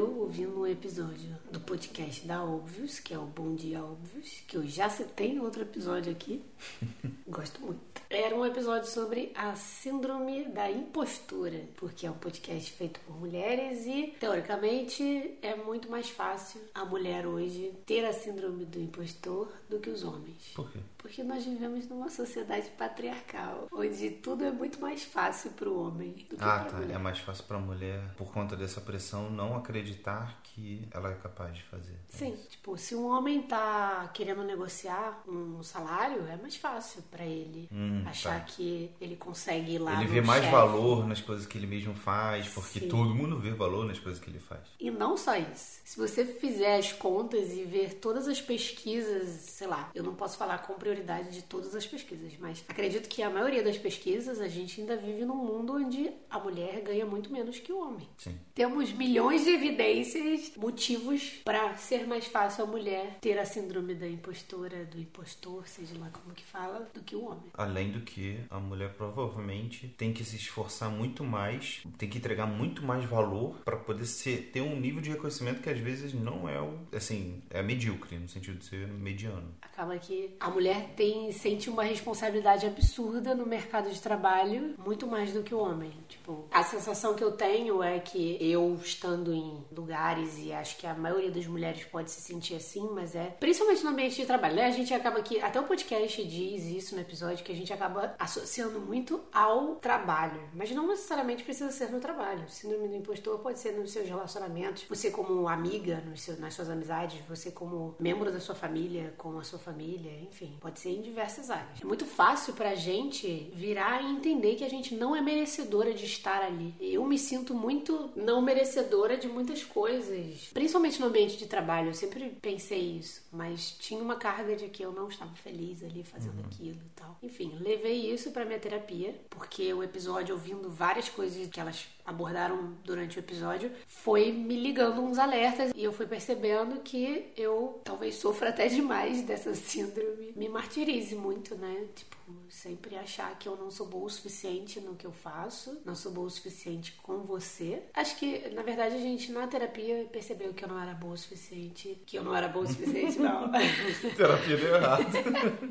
eu 0.00 0.18
ouvindo 0.20 0.60
um 0.60 0.66
episódio 0.66 1.36
do 1.50 1.58
podcast 1.60 2.26
da 2.26 2.44
Óbvios, 2.44 3.00
que 3.00 3.12
é 3.12 3.18
o 3.18 3.24
Bom 3.26 3.54
Dia 3.56 3.82
Óbvios, 3.82 4.42
que 4.46 4.56
eu 4.56 4.66
já 4.66 4.88
citei 4.88 5.32
em 5.32 5.40
outro 5.40 5.62
episódio 5.62 6.12
aqui. 6.12 6.42
Gosto 7.26 7.60
muito. 7.60 7.80
Era 8.08 8.34
um 8.34 8.44
episódio 8.44 8.88
sobre 8.88 9.32
a 9.36 9.54
síndrome 9.54 10.44
da 10.46 10.68
impostura, 10.70 11.60
porque 11.76 12.04
é 12.06 12.10
um 12.10 12.14
podcast 12.18 12.72
feito 12.72 12.98
por 13.00 13.16
mulheres 13.18 13.86
e, 13.86 14.14
teoricamente, 14.18 15.38
é 15.42 15.54
muito 15.54 15.88
mais 15.88 16.10
fácil 16.10 16.60
a 16.74 16.84
mulher 16.84 17.24
hoje 17.26 17.72
ter 17.86 18.04
a 18.04 18.12
síndrome 18.12 18.64
do 18.64 18.80
impostor 18.80 19.48
do 19.68 19.78
que 19.78 19.90
os 19.90 20.02
homens. 20.02 20.52
Por 20.54 20.70
quê? 20.72 20.80
Porque 20.98 21.22
nós 21.22 21.44
vivemos 21.44 21.86
numa 21.88 22.10
sociedade 22.10 22.68
patriarcal, 22.76 23.68
onde 23.72 24.10
tudo 24.10 24.44
é 24.44 24.50
muito 24.50 24.80
mais 24.80 25.04
fácil 25.04 25.52
para 25.52 25.68
o 25.68 25.86
homem 25.86 26.10
do 26.28 26.36
que 26.36 26.42
Ah, 26.44 26.58
para 26.60 26.64
tá. 26.64 26.76
a 26.76 26.80
mulher. 26.80 26.94
É 26.94 26.98
mais 26.98 27.18
fácil 27.20 27.44
pra 27.44 27.58
mulher, 27.58 28.14
por 28.16 28.32
conta 28.32 28.56
dessa 28.56 28.80
pressão, 28.80 29.30
não 29.30 29.56
acreditar 29.56 30.40
que 30.42 30.82
ela 30.90 31.12
é 31.12 31.14
capaz 31.14 31.39
de 31.48 31.62
fazer. 31.64 31.94
Sim, 32.08 32.36
tipo, 32.48 32.76
se 32.76 32.94
um 32.94 33.06
homem 33.06 33.42
tá 33.42 34.10
querendo 34.12 34.42
negociar 34.42 35.22
um 35.28 35.62
salário, 35.62 36.26
é 36.26 36.36
mais 36.36 36.56
fácil 36.56 37.02
pra 37.10 37.24
ele 37.24 37.68
Hum, 37.72 38.02
achar 38.06 38.40
tá. 38.40 38.44
que 38.46 38.90
ele 39.00 39.16
consegue 39.16 39.72
ir 39.74 39.78
lá 39.78 39.94
Ele 40.02 40.06
vê 40.10 40.20
mais 40.20 40.40
chefe. 40.42 40.52
valor 40.54 41.06
nas 41.06 41.20
coisas 41.20 41.46
que 41.46 41.56
ele 41.56 41.66
mesmo 41.66 41.94
faz, 41.94 42.48
porque 42.48 42.80
Sim. 42.80 42.88
todo 42.88 43.14
mundo 43.14 43.38
vê 43.38 43.50
valor 43.52 43.84
nas 43.86 43.98
coisas 43.98 44.20
que 44.22 44.28
ele 44.28 44.38
faz. 44.40 44.60
E 44.78 44.90
não 44.90 45.16
só 45.16 45.36
isso. 45.36 45.80
Se 45.84 45.96
você 45.98 46.24
fizer 46.24 46.76
as 46.76 46.92
contas 46.92 47.52
e 47.52 47.64
ver 47.64 47.94
todas 47.94 48.26
as 48.28 48.40
pesquisas, 48.40 49.28
sei 49.28 49.66
lá, 49.66 49.90
eu 49.94 50.02
não 50.02 50.14
posso 50.14 50.36
falar 50.36 50.58
com 50.58 50.74
prioridade 50.74 51.30
de 51.30 51.42
todas 51.42 51.74
as 51.74 51.86
pesquisas, 51.86 52.32
mas 52.38 52.64
acredito 52.68 53.08
que 53.08 53.22
a 53.22 53.30
maioria 53.30 53.62
das 53.62 53.78
pesquisas 53.78 54.40
a 54.40 54.48
gente 54.48 54.80
ainda 54.80 54.96
vive 54.96 55.24
num 55.24 55.36
mundo 55.36 55.74
onde 55.74 56.10
a 56.28 56.38
mulher 56.38 56.80
ganha 56.82 57.06
muito 57.06 57.30
menos 57.32 57.58
que 57.58 57.72
o 57.72 57.80
homem. 57.80 58.08
Sim. 58.18 58.38
Temos 58.54 58.92
milhões 58.92 59.44
de 59.44 59.50
evidências, 59.50 60.52
motivos 60.56 61.29
para 61.44 61.76
ser 61.76 62.06
mais 62.06 62.26
fácil 62.26 62.64
a 62.64 62.66
mulher 62.66 63.18
ter 63.20 63.38
a 63.38 63.44
síndrome 63.44 63.94
da 63.94 64.08
impostora, 64.08 64.84
do 64.84 64.98
impostor, 64.98 65.66
seja 65.66 65.98
lá 65.98 66.08
como 66.12 66.34
que 66.34 66.44
fala, 66.44 66.88
do 66.92 67.00
que 67.00 67.16
o 67.16 67.24
homem. 67.24 67.50
Além 67.54 67.90
do 67.90 68.00
que 68.00 68.38
a 68.50 68.58
mulher 68.58 68.92
provavelmente 68.94 69.88
tem 69.96 70.12
que 70.12 70.24
se 70.24 70.36
esforçar 70.36 70.90
muito 70.90 71.24
mais, 71.24 71.82
tem 71.98 72.08
que 72.08 72.18
entregar 72.18 72.46
muito 72.46 72.82
mais 72.82 73.04
valor 73.04 73.56
para 73.64 73.76
poder 73.76 74.06
ser, 74.06 74.50
ter 74.52 74.60
um 74.60 74.78
nível 74.78 75.00
de 75.00 75.10
reconhecimento 75.10 75.60
que 75.60 75.70
às 75.70 75.78
vezes 75.78 76.14
não 76.14 76.48
é 76.48 76.60
o, 76.60 76.78
assim, 76.94 77.42
é 77.50 77.62
medíocre, 77.62 78.18
no 78.18 78.28
sentido 78.28 78.58
de 78.58 78.64
ser 78.64 78.86
mediano. 78.86 79.54
Acaba 79.62 79.98
que 79.98 80.34
a 80.38 80.50
mulher 80.50 80.94
tem 80.96 81.32
sente 81.32 81.70
uma 81.70 81.82
responsabilidade 81.82 82.66
absurda 82.66 83.34
no 83.34 83.46
mercado 83.46 83.90
de 83.90 84.00
trabalho, 84.00 84.74
muito 84.84 85.06
mais 85.06 85.32
do 85.32 85.42
que 85.42 85.54
o 85.54 85.58
homem. 85.58 85.92
Tipo, 86.08 86.46
a 86.50 86.62
sensação 86.62 87.14
que 87.14 87.24
eu 87.24 87.32
tenho 87.32 87.82
é 87.82 87.98
que 87.98 88.36
eu 88.40 88.78
estando 88.82 89.32
em 89.32 89.64
lugares 89.74 90.38
e 90.38 90.52
acho 90.52 90.76
que 90.76 90.86
a 90.86 90.94
maioria 90.94 91.19
das 91.28 91.46
mulheres 91.46 91.84
pode 91.84 92.10
se 92.10 92.20
sentir 92.20 92.54
assim, 92.54 92.88
mas 92.92 93.16
é 93.16 93.36
principalmente 93.40 93.82
no 93.82 93.90
ambiente 93.90 94.16
de 94.16 94.26
trabalho, 94.26 94.54
né? 94.54 94.66
A 94.66 94.70
gente 94.70 94.94
acaba 94.94 95.20
que 95.22 95.40
até 95.40 95.60
o 95.60 95.64
podcast 95.64 96.24
diz 96.24 96.64
isso 96.64 96.94
no 96.94 97.00
episódio 97.00 97.44
que 97.44 97.50
a 97.50 97.54
gente 97.54 97.72
acaba 97.72 98.14
associando 98.18 98.78
muito 98.80 99.20
ao 99.32 99.74
trabalho, 99.74 100.40
mas 100.54 100.70
não 100.70 100.86
necessariamente 100.86 101.42
precisa 101.42 101.70
ser 101.70 101.90
no 101.90 101.98
trabalho. 101.98 102.48
Síndrome 102.48 102.88
do 102.88 102.94
impostor 102.94 103.40
pode 103.40 103.58
ser 103.58 103.72
nos 103.72 103.90
seus 103.90 104.08
relacionamentos, 104.08 104.84
você 104.88 105.10
como 105.10 105.48
amiga, 105.48 106.02
seus, 106.14 106.38
nas 106.38 106.54
suas 106.54 106.70
amizades, 106.70 107.20
você 107.28 107.50
como 107.50 107.96
membro 107.98 108.30
da 108.30 108.38
sua 108.38 108.54
família, 108.54 109.14
com 109.16 109.38
a 109.38 109.42
sua 109.42 109.58
família, 109.58 110.12
enfim, 110.22 110.56
pode 110.60 110.78
ser 110.78 110.90
em 110.90 111.02
diversas 111.02 111.50
áreas. 111.50 111.80
É 111.82 111.84
muito 111.84 112.04
fácil 112.04 112.54
pra 112.54 112.74
gente 112.74 113.50
virar 113.54 114.02
e 114.02 114.10
entender 114.10 114.54
que 114.54 114.64
a 114.64 114.68
gente 114.68 114.94
não 114.94 115.16
é 115.16 115.20
merecedora 115.20 115.92
de 115.92 116.04
estar 116.04 116.42
ali. 116.42 116.74
Eu 116.80 117.04
me 117.04 117.18
sinto 117.18 117.54
muito 117.54 118.10
não 118.14 118.40
merecedora 118.40 119.16
de 119.16 119.28
muitas 119.28 119.64
coisas, 119.64 120.50
principalmente 120.52 121.00
no 121.00 121.09
ambiente 121.10 121.36
de 121.36 121.46
trabalho. 121.46 121.88
Eu 121.88 121.94
sempre 121.94 122.30
pensei 122.40 122.96
isso, 122.96 123.22
mas 123.30 123.72
tinha 123.72 124.02
uma 124.02 124.16
carga 124.16 124.56
de 124.56 124.68
que 124.68 124.82
eu 124.82 124.92
não 124.92 125.08
estava 125.08 125.34
feliz 125.34 125.82
ali 125.82 126.02
fazendo 126.02 126.40
aquilo 126.40 126.80
e 126.84 126.90
tal. 126.96 127.18
Enfim, 127.22 127.56
levei 127.60 128.12
isso 128.12 128.30
pra 128.30 128.44
minha 128.44 128.58
terapia, 128.58 129.14
porque 129.28 129.72
o 129.74 129.82
episódio, 129.82 130.34
ouvindo 130.34 130.70
várias 130.70 131.08
coisas 131.08 131.48
que 131.48 131.60
elas 131.60 131.86
abordaram 132.10 132.74
durante 132.84 133.18
o 133.18 133.20
episódio, 133.20 133.70
foi 133.86 134.32
me 134.32 134.56
ligando 134.56 135.00
uns 135.00 135.18
alertas 135.18 135.72
e 135.74 135.84
eu 135.84 135.92
fui 135.92 136.06
percebendo 136.06 136.80
que 136.80 137.32
eu 137.36 137.80
talvez 137.84 138.16
sofra 138.16 138.50
até 138.50 138.66
demais 138.68 139.22
dessa 139.22 139.54
síndrome. 139.54 140.32
Me 140.36 140.48
martirize 140.48 141.14
muito, 141.14 141.54
né? 141.54 141.86
Tipo, 141.94 142.16
sempre 142.48 142.96
achar 142.96 143.38
que 143.38 143.48
eu 143.48 143.56
não 143.56 143.70
sou 143.70 143.86
boa 143.86 144.04
o 144.04 144.10
suficiente 144.10 144.80
no 144.80 144.94
que 144.94 145.06
eu 145.06 145.12
faço, 145.12 145.80
não 145.84 145.94
sou 145.94 146.12
boa 146.12 146.26
o 146.26 146.30
suficiente 146.30 146.98
com 147.02 147.18
você. 147.18 147.82
Acho 147.94 148.16
que, 148.16 148.48
na 148.50 148.62
verdade, 148.62 148.96
a 148.96 148.98
gente 148.98 149.30
na 149.30 149.46
terapia 149.46 150.08
percebeu 150.10 150.52
que 150.52 150.64
eu 150.64 150.68
não 150.68 150.80
era 150.80 150.92
boa 150.94 151.14
o 151.14 151.16
suficiente, 151.16 152.00
que 152.04 152.18
eu 152.18 152.24
não 152.24 152.34
era 152.34 152.48
boa 152.48 152.64
o 152.64 152.68
suficiente, 152.68 153.18
não. 153.18 153.50
Terapia 154.16 154.56
deu 154.56 154.74
errado. 154.76 155.04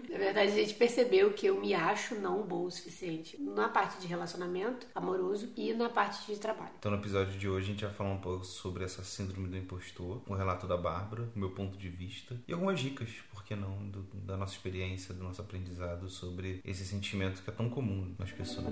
Na 0.09 0.17
verdade, 0.17 0.51
a 0.51 0.55
gente 0.55 0.73
percebeu 0.73 1.33
que 1.33 1.47
eu 1.47 1.59
me 1.59 1.73
acho 1.73 2.15
não 2.15 2.43
boa 2.43 2.67
o 2.67 2.71
suficiente 2.71 3.39
na 3.41 3.67
parte 3.67 3.99
de 3.99 4.07
relacionamento 4.07 4.87
amoroso 4.95 5.51
e 5.55 5.73
na 5.73 5.89
parte 5.89 6.25
de 6.25 6.28
trabalho. 6.37 6.71
Então, 6.77 6.91
no 6.91 6.97
episódio 6.97 7.37
de 7.39 7.47
hoje, 7.49 7.67
a 7.69 7.71
gente 7.73 7.85
vai 7.85 7.93
falar 7.93 8.11
um 8.11 8.19
pouco 8.19 8.45
sobre 8.45 8.83
essa 8.83 9.03
síndrome 9.03 9.47
do 9.47 9.57
impostor, 9.57 10.21
um 10.27 10.33
relato 10.35 10.67
da 10.67 10.77
Bárbara, 10.77 11.29
o 11.35 11.39
meu 11.39 11.51
ponto 11.51 11.77
de 11.77 11.89
vista 11.89 12.35
e 12.47 12.53
algumas 12.53 12.79
dicas, 12.79 13.09
por 13.31 13.43
que 13.43 13.55
não, 13.55 13.87
do- 13.89 14.03
da 14.25 14.37
nossa 14.37 14.53
experiência, 14.53 15.13
do 15.13 15.23
nosso 15.23 15.41
aprendizado 15.41 16.09
sobre 16.09 16.61
esse 16.65 16.85
sentimento 16.85 17.41
que 17.41 17.49
é 17.49 17.53
tão 17.53 17.69
comum 17.69 18.13
nas 18.19 18.31
pessoas. 18.31 18.67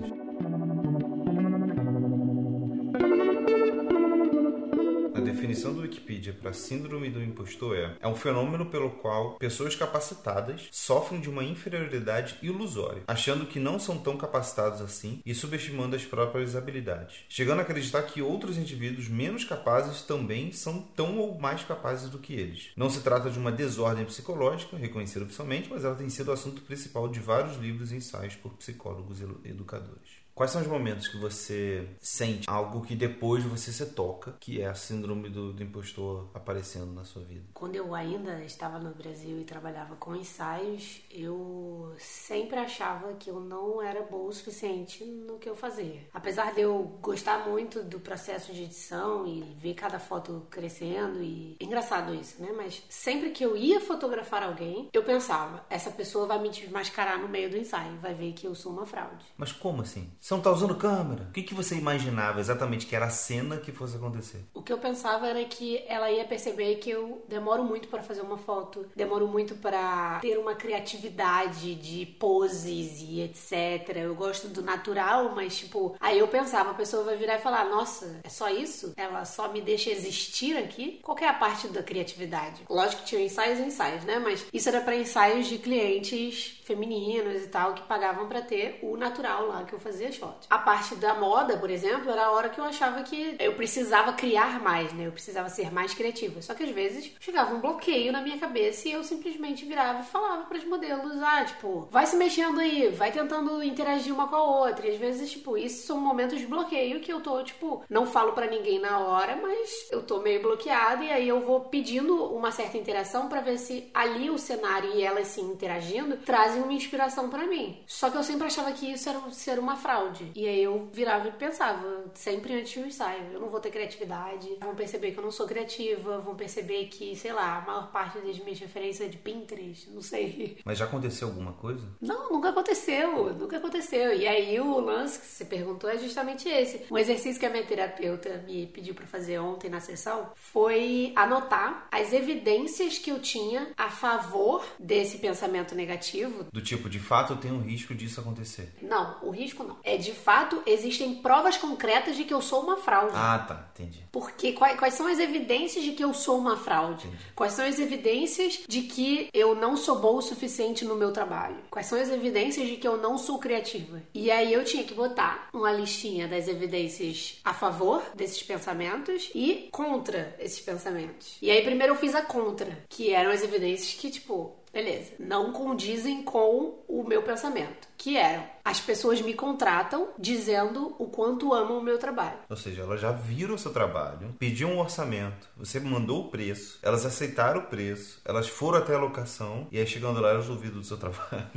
Definição 5.58 5.74
do 5.74 5.80
Wikipedia 5.80 6.32
para 6.32 6.52
síndrome 6.52 7.10
do 7.10 7.22
impostor 7.22 7.76
é: 7.76 7.96
é 8.00 8.06
um 8.06 8.14
fenômeno 8.14 8.66
pelo 8.66 8.90
qual 8.90 9.34
pessoas 9.34 9.74
capacitadas 9.74 10.68
sofrem 10.70 11.20
de 11.20 11.28
uma 11.28 11.42
inferioridade 11.42 12.36
ilusória, 12.42 13.02
achando 13.08 13.46
que 13.46 13.58
não 13.58 13.78
são 13.78 13.98
tão 13.98 14.16
capacitados 14.16 14.80
assim 14.80 15.20
e 15.26 15.34
subestimando 15.34 15.96
as 15.96 16.04
próprias 16.04 16.54
habilidades, 16.54 17.24
chegando 17.28 17.58
a 17.58 17.62
acreditar 17.62 18.02
que 18.02 18.22
outros 18.22 18.56
indivíduos 18.56 19.08
menos 19.08 19.44
capazes 19.44 20.02
também 20.02 20.52
são 20.52 20.80
tão 20.80 21.18
ou 21.18 21.38
mais 21.38 21.64
capazes 21.64 22.08
do 22.08 22.18
que 22.18 22.34
eles. 22.34 22.70
Não 22.76 22.88
se 22.88 23.00
trata 23.00 23.28
de 23.28 23.38
uma 23.38 23.50
desordem 23.50 24.04
psicológica 24.04 24.76
reconhecida 24.76 25.24
oficialmente, 25.24 25.68
mas 25.68 25.84
ela 25.84 25.96
tem 25.96 26.08
sido 26.08 26.28
o 26.28 26.32
assunto 26.32 26.62
principal 26.62 27.08
de 27.08 27.18
vários 27.18 27.56
livros 27.56 27.90
e 27.90 27.96
ensaios 27.96 28.36
por 28.36 28.52
psicólogos 28.52 29.20
e 29.20 29.24
educadores. 29.48 30.17
Quais 30.38 30.52
são 30.52 30.62
os 30.62 30.68
momentos 30.68 31.08
que 31.08 31.16
você 31.16 31.88
sente 31.98 32.48
algo 32.48 32.82
que 32.82 32.94
depois 32.94 33.42
você 33.42 33.72
se 33.72 33.84
toca, 33.86 34.36
que 34.38 34.60
é 34.60 34.68
a 34.68 34.74
síndrome 34.74 35.28
do, 35.28 35.52
do 35.52 35.64
impostor 35.64 36.30
aparecendo 36.32 36.92
na 36.92 37.04
sua 37.04 37.24
vida? 37.24 37.42
Quando 37.52 37.74
eu 37.74 37.92
ainda 37.92 38.44
estava 38.44 38.78
no 38.78 38.94
Brasil 38.94 39.40
e 39.40 39.44
trabalhava 39.44 39.96
com 39.96 40.14
ensaios, 40.14 41.00
eu 41.10 41.92
sempre 41.98 42.56
achava 42.56 43.14
que 43.14 43.28
eu 43.28 43.40
não 43.40 43.82
era 43.82 44.00
boa 44.02 44.28
o 44.28 44.32
suficiente 44.32 45.04
no 45.04 45.40
que 45.40 45.48
eu 45.48 45.56
fazia. 45.56 46.06
Apesar 46.14 46.54
de 46.54 46.60
eu 46.60 46.84
gostar 47.02 47.48
muito 47.48 47.82
do 47.82 47.98
processo 47.98 48.52
de 48.52 48.62
edição 48.62 49.26
e 49.26 49.40
ver 49.56 49.74
cada 49.74 49.98
foto 49.98 50.46
crescendo 50.48 51.20
e 51.20 51.56
engraçado 51.60 52.14
isso, 52.14 52.40
né? 52.40 52.52
Mas 52.56 52.80
sempre 52.88 53.30
que 53.30 53.44
eu 53.44 53.56
ia 53.56 53.80
fotografar 53.80 54.44
alguém, 54.44 54.88
eu 54.92 55.02
pensava, 55.02 55.66
essa 55.68 55.90
pessoa 55.90 56.26
vai 56.26 56.38
me 56.40 56.48
desmascarar 56.48 57.18
no 57.18 57.26
meio 57.26 57.50
do 57.50 57.56
ensaio, 57.56 57.98
vai 57.98 58.14
ver 58.14 58.34
que 58.34 58.46
eu 58.46 58.54
sou 58.54 58.70
uma 58.70 58.86
fraude. 58.86 59.26
Mas 59.36 59.50
como 59.50 59.82
assim? 59.82 60.08
Você 60.28 60.34
não 60.34 60.42
tá 60.42 60.52
usando 60.52 60.74
câmera? 60.74 61.22
O 61.30 61.32
que, 61.32 61.42
que 61.42 61.54
você 61.54 61.74
imaginava 61.74 62.38
exatamente 62.38 62.84
que 62.84 62.94
era 62.94 63.06
a 63.06 63.10
cena 63.10 63.56
que 63.56 63.72
fosse 63.72 63.96
acontecer? 63.96 64.44
O 64.52 64.60
que 64.60 64.70
eu 64.70 64.76
pensava 64.76 65.26
era 65.26 65.42
que 65.46 65.82
ela 65.88 66.10
ia 66.10 66.22
perceber 66.22 66.74
que 66.74 66.90
eu 66.90 67.24
demoro 67.26 67.64
muito 67.64 67.88
para 67.88 68.02
fazer 68.02 68.20
uma 68.20 68.36
foto, 68.36 68.84
demoro 68.94 69.26
muito 69.26 69.54
para 69.54 70.18
ter 70.20 70.36
uma 70.36 70.54
criatividade 70.54 71.74
de 71.76 72.04
poses 72.04 73.00
e 73.00 73.22
etc. 73.22 73.96
Eu 73.96 74.14
gosto 74.14 74.48
do 74.48 74.60
natural, 74.60 75.34
mas 75.34 75.56
tipo, 75.56 75.96
aí 75.98 76.18
eu 76.18 76.28
pensava, 76.28 76.72
a 76.72 76.74
pessoa 76.74 77.04
vai 77.04 77.16
virar 77.16 77.36
e 77.36 77.40
falar: 77.40 77.64
"Nossa, 77.64 78.20
é 78.22 78.28
só 78.28 78.50
isso? 78.50 78.92
Ela 78.98 79.24
só 79.24 79.50
me 79.50 79.62
deixa 79.62 79.88
existir 79.88 80.58
aqui?" 80.58 81.00
Qual 81.02 81.16
é 81.16 81.26
a 81.26 81.32
parte 81.32 81.68
da 81.68 81.82
criatividade? 81.82 82.64
Lógico 82.68 83.00
que 83.00 83.08
tinha 83.08 83.24
ensaios 83.24 83.60
e 83.60 83.62
ensaios, 83.62 84.04
né? 84.04 84.18
Mas 84.18 84.44
isso 84.52 84.68
era 84.68 84.82
para 84.82 84.94
ensaios 84.94 85.46
de 85.46 85.56
clientes 85.56 86.60
femininos 86.64 87.44
e 87.44 87.46
tal 87.46 87.72
que 87.72 87.80
pagavam 87.84 88.28
para 88.28 88.42
ter 88.42 88.78
o 88.82 88.94
natural 88.94 89.46
lá 89.46 89.64
que 89.64 89.72
eu 89.72 89.80
fazia 89.80 90.17
A 90.48 90.58
parte 90.58 90.94
da 90.96 91.14
moda, 91.14 91.56
por 91.56 91.70
exemplo, 91.70 92.10
era 92.10 92.26
a 92.26 92.30
hora 92.30 92.48
que 92.48 92.58
eu 92.58 92.64
achava 92.64 93.02
que 93.02 93.36
eu 93.38 93.54
precisava 93.54 94.12
criar 94.12 94.60
mais, 94.60 94.92
né? 94.92 95.06
Eu 95.06 95.12
precisava 95.12 95.48
ser 95.48 95.72
mais 95.72 95.94
criativa. 95.94 96.40
Só 96.42 96.54
que 96.54 96.64
às 96.64 96.70
vezes 96.70 97.12
chegava 97.20 97.54
um 97.54 97.60
bloqueio 97.60 98.12
na 98.12 98.20
minha 98.20 98.38
cabeça 98.38 98.88
e 98.88 98.92
eu 98.92 99.04
simplesmente 99.04 99.64
virava 99.64 100.00
e 100.00 100.06
falava 100.06 100.44
para 100.44 100.58
os 100.58 100.64
modelos: 100.64 101.22
"Ah, 101.22 101.44
tipo, 101.44 101.88
vai 101.90 102.06
se 102.06 102.16
mexendo 102.16 102.60
aí, 102.60 102.88
vai 102.88 103.12
tentando 103.12 103.62
interagir 103.62 104.12
uma 104.14 104.28
com 104.28 104.36
a 104.36 104.42
outra". 104.42 104.86
E 104.86 104.90
às 104.92 104.98
vezes, 104.98 105.30
tipo, 105.30 105.56
isso 105.56 105.86
são 105.86 106.00
momentos 106.00 106.38
de 106.38 106.46
bloqueio 106.46 107.00
que 107.00 107.12
eu 107.12 107.20
tô, 107.20 107.42
tipo, 107.42 107.82
não 107.88 108.06
falo 108.06 108.32
para 108.32 108.46
ninguém 108.46 108.78
na 108.78 108.98
hora, 108.98 109.36
mas 109.36 109.88
eu 109.90 110.02
tô 110.02 110.20
meio 110.20 110.42
bloqueada 110.42 111.04
e 111.04 111.10
aí 111.10 111.28
eu 111.28 111.40
vou 111.40 111.60
pedindo 111.62 112.24
uma 112.34 112.50
certa 112.50 112.76
interação 112.78 113.28
para 113.28 113.40
ver 113.40 113.58
se 113.58 113.90
ali 113.94 114.30
o 114.30 114.38
cenário 114.38 114.90
e 114.94 115.02
elas 115.02 115.28
se 115.28 115.40
interagindo 115.40 116.16
trazem 116.18 116.62
uma 116.62 116.72
inspiração 116.72 117.28
para 117.28 117.46
mim. 117.46 117.82
Só 117.86 118.10
que 118.10 118.16
eu 118.16 118.22
sempre 118.22 118.46
achava 118.46 118.72
que 118.72 118.90
isso 118.92 119.08
era 119.08 119.20
ser 119.30 119.58
uma 119.58 119.76
fraude. 119.76 120.07
Fraude. 120.08 120.32
E 120.34 120.46
aí 120.46 120.62
eu 120.62 120.88
virava 120.92 121.28
e 121.28 121.32
pensava, 121.32 122.04
sempre 122.14 122.54
antes 122.54 122.80
do 122.80 122.86
ensaio, 122.86 123.32
eu 123.32 123.40
não 123.40 123.48
vou 123.48 123.60
ter 123.60 123.70
criatividade, 123.70 124.48
vão 124.60 124.74
perceber 124.74 125.12
que 125.12 125.18
eu 125.18 125.24
não 125.24 125.30
sou 125.30 125.46
criativa, 125.46 126.18
vão 126.18 126.34
perceber 126.34 126.86
que, 126.86 127.14
sei 127.16 127.32
lá, 127.32 127.58
a 127.58 127.60
maior 127.60 127.90
parte 127.90 128.18
das 128.18 128.38
minhas 128.38 128.58
referências 128.58 129.08
é 129.08 129.10
de 129.10 129.18
Pinterest, 129.18 129.90
não 129.90 130.00
sei. 130.00 130.58
Mas 130.64 130.78
já 130.78 130.84
aconteceu 130.84 131.28
alguma 131.28 131.52
coisa? 131.52 131.86
Não, 132.00 132.30
nunca 132.30 132.50
aconteceu, 132.50 133.34
nunca 133.34 133.58
aconteceu. 133.58 134.14
E 134.14 134.26
aí 134.26 134.58
o 134.60 134.80
lance 134.80 135.20
que 135.20 135.26
você 135.26 135.44
perguntou 135.44 135.88
é 135.90 135.98
justamente 135.98 136.48
esse. 136.48 136.86
Um 136.90 136.98
exercício 136.98 137.38
que 137.38 137.46
a 137.46 137.50
minha 137.50 137.64
terapeuta 137.64 138.42
me 138.46 138.66
pediu 138.66 138.94
para 138.94 139.06
fazer 139.06 139.38
ontem 139.38 139.70
na 139.70 139.80
sessão 139.80 140.30
foi 140.34 141.12
anotar 141.16 141.88
as 141.90 142.12
evidências 142.12 142.98
que 142.98 143.10
eu 143.10 143.20
tinha 143.20 143.72
a 143.76 143.90
favor 143.90 144.64
desse 144.78 145.18
pensamento 145.18 145.74
negativo. 145.74 146.46
Do 146.52 146.60
tipo, 146.60 146.88
de 146.88 146.98
fato 146.98 147.36
tem 147.36 147.52
um 147.52 147.60
risco 147.60 147.94
disso 147.94 148.20
acontecer. 148.20 148.72
Não, 148.82 149.18
o 149.22 149.30
risco 149.30 149.64
não. 149.64 149.76
É 149.84 149.97
de 150.04 150.12
fato 150.12 150.62
existem 150.66 151.14
provas 151.16 151.56
concretas 151.56 152.16
de 152.16 152.24
que 152.24 152.34
eu 152.34 152.40
sou 152.40 152.62
uma 152.62 152.76
fraude. 152.76 153.14
Ah, 153.14 153.44
tá, 153.46 153.68
entendi. 153.72 154.04
Porque 154.12 154.52
quais, 154.52 154.78
quais 154.78 154.94
são 154.94 155.06
as 155.06 155.18
evidências 155.18 155.84
de 155.84 155.92
que 155.92 156.04
eu 156.04 156.12
sou 156.14 156.38
uma 156.38 156.56
fraude? 156.56 157.06
Entendi. 157.06 157.22
Quais 157.34 157.52
são 157.52 157.64
as 157.64 157.78
evidências 157.78 158.60
de 158.66 158.82
que 158.82 159.28
eu 159.32 159.54
não 159.54 159.76
sou 159.76 159.98
boa 159.98 160.18
o 160.18 160.22
suficiente 160.22 160.84
no 160.84 160.96
meu 160.96 161.12
trabalho? 161.12 161.56
Quais 161.70 161.86
são 161.86 162.00
as 162.00 162.10
evidências 162.10 162.68
de 162.68 162.76
que 162.76 162.86
eu 162.86 162.96
não 162.96 163.18
sou 163.18 163.38
criativa? 163.38 164.02
E 164.14 164.30
aí 164.30 164.52
eu 164.52 164.64
tinha 164.64 164.84
que 164.84 164.94
botar 164.94 165.48
uma 165.52 165.72
listinha 165.72 166.26
das 166.26 166.48
evidências 166.48 167.40
a 167.44 167.54
favor 167.54 168.02
desses 168.14 168.42
pensamentos 168.42 169.30
e 169.34 169.68
contra 169.70 170.34
esses 170.38 170.60
pensamentos. 170.60 171.36
E 171.40 171.50
aí 171.50 171.62
primeiro 171.62 171.94
eu 171.94 171.98
fiz 171.98 172.14
a 172.14 172.22
contra, 172.22 172.78
que 172.88 173.12
eram 173.12 173.30
as 173.30 173.42
evidências 173.42 173.94
que, 173.94 174.10
tipo, 174.10 174.56
beleza, 174.72 175.12
não 175.18 175.52
condizem 175.52 176.22
com 176.22 176.78
o 176.86 177.02
meu 177.02 177.22
pensamento, 177.22 177.87
que 177.98 178.16
eram 178.16 178.44
as 178.64 178.80
pessoas 178.80 179.22
me 179.22 179.32
contratam 179.32 180.08
dizendo 180.18 180.94
o 180.98 181.06
quanto 181.06 181.54
amam 181.54 181.78
o 181.78 181.82
meu 181.82 181.96
trabalho. 181.98 182.36
Ou 182.50 182.56
seja, 182.56 182.82
elas 182.82 183.00
já 183.00 183.10
viram 183.10 183.54
o 183.54 183.58
seu 183.58 183.72
trabalho, 183.72 184.34
pediam 184.38 184.72
um 184.72 184.78
orçamento, 184.78 185.48
você 185.56 185.80
mandou 185.80 186.26
o 186.26 186.30
preço, 186.30 186.78
elas 186.82 187.06
aceitaram 187.06 187.60
o 187.60 187.66
preço, 187.66 188.20
elas 188.26 188.46
foram 188.46 188.78
até 188.78 188.94
a 188.94 188.98
locação 188.98 189.66
e 189.72 189.78
aí 189.78 189.86
chegando 189.86 190.20
lá 190.20 190.30
elas 190.30 190.50
ouviram 190.50 190.74
do 190.76 190.84
seu 190.84 190.96
trabalho. 191.00 191.48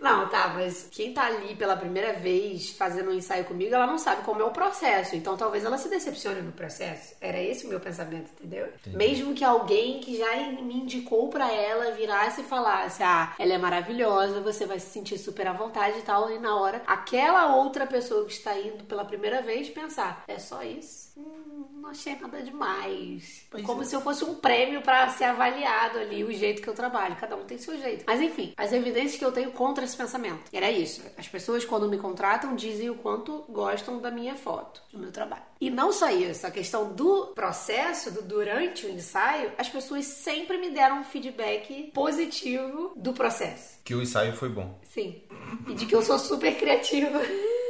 não, 0.00 0.26
tá, 0.30 0.52
mas 0.54 0.88
quem 0.90 1.12
tá 1.12 1.26
ali 1.26 1.54
pela 1.56 1.76
primeira 1.76 2.14
vez 2.14 2.70
fazendo 2.70 3.10
um 3.10 3.14
ensaio 3.14 3.44
comigo, 3.44 3.74
ela 3.74 3.86
não 3.86 3.98
sabe 3.98 4.22
como 4.22 4.40
é 4.40 4.44
o 4.44 4.50
processo, 4.50 5.14
então 5.14 5.36
talvez 5.36 5.62
ela 5.62 5.76
se 5.76 5.90
decepcione 5.90 6.40
no 6.40 6.52
processo. 6.52 7.14
Era 7.20 7.38
esse 7.38 7.66
o 7.66 7.68
meu 7.68 7.80
pensamento, 7.80 8.30
entendeu? 8.38 8.66
Entendi. 8.80 8.96
Mesmo 8.96 9.34
que 9.34 9.44
alguém 9.44 10.00
que 10.00 10.16
já 10.16 10.34
me 10.62 10.74
indicou 10.78 11.28
para 11.28 11.52
ela 11.52 11.92
virasse 11.92 12.40
e 12.40 12.44
falasse: 12.44 13.02
"Ah, 13.02 13.34
ela 13.38 13.52
é 13.52 13.58
maravilhosa, 13.58 14.40
você 14.40 14.64
vai 14.64 14.78
se 14.78 14.90
sentir 14.90 15.18
super 15.18 15.43
à 15.46 15.52
vontade 15.52 15.98
e 15.98 16.02
tal", 16.02 16.30
e 16.30 16.38
na 16.38 16.56
hora 16.56 16.82
aquela 16.86 17.56
outra 17.56 17.86
pessoa 17.86 18.24
que 18.26 18.32
está 18.32 18.58
indo 18.58 18.84
pela 18.84 19.04
primeira 19.04 19.42
vez 19.42 19.68
pensar: 19.68 20.24
é 20.26 20.38
só 20.38 20.62
isso? 20.62 21.12
Hum, 21.16 21.53
não 21.84 21.90
achei 21.90 22.16
nada 22.16 22.42
demais. 22.42 23.46
Pois 23.50 23.64
Como 23.64 23.82
é. 23.82 23.84
se 23.84 23.94
eu 23.94 24.00
fosse 24.00 24.24
um 24.24 24.34
prêmio 24.34 24.80
para 24.80 25.08
ser 25.10 25.24
avaliado 25.24 25.98
ali, 25.98 26.24
o 26.24 26.32
jeito 26.32 26.62
que 26.62 26.68
eu 26.68 26.74
trabalho. 26.74 27.16
Cada 27.16 27.36
um 27.36 27.44
tem 27.44 27.58
seu 27.58 27.78
jeito. 27.78 28.04
Mas 28.06 28.20
enfim, 28.20 28.54
as 28.56 28.72
evidências 28.72 29.16
que 29.16 29.24
eu 29.24 29.30
tenho 29.30 29.52
contra 29.52 29.84
esse 29.84 29.96
pensamento. 29.96 30.50
Era 30.52 30.70
isso. 30.70 31.02
As 31.18 31.28
pessoas, 31.28 31.64
quando 31.64 31.88
me 31.88 31.98
contratam, 31.98 32.56
dizem 32.56 32.88
o 32.88 32.94
quanto 32.94 33.44
gostam 33.48 34.00
da 34.00 34.10
minha 34.10 34.34
foto, 34.34 34.82
do 34.90 34.98
meu 34.98 35.12
trabalho. 35.12 35.42
E 35.60 35.70
não 35.70 35.92
só 35.92 36.10
isso, 36.10 36.46
a 36.46 36.50
questão 36.50 36.92
do 36.92 37.28
processo, 37.28 38.10
do 38.10 38.22
durante 38.22 38.86
o 38.86 38.90
ensaio, 38.90 39.52
as 39.58 39.68
pessoas 39.68 40.06
sempre 40.06 40.56
me 40.58 40.70
deram 40.70 41.00
um 41.00 41.04
feedback 41.04 41.90
positivo 41.92 42.92
do 42.96 43.12
processo. 43.12 43.78
Que 43.84 43.94
o 43.94 44.02
ensaio 44.02 44.32
foi 44.32 44.48
bom. 44.48 44.78
Sim. 44.82 45.22
E 45.68 45.74
de 45.74 45.84
que 45.84 45.94
eu 45.94 46.02
sou 46.02 46.18
super 46.18 46.56
criativa. 46.56 47.20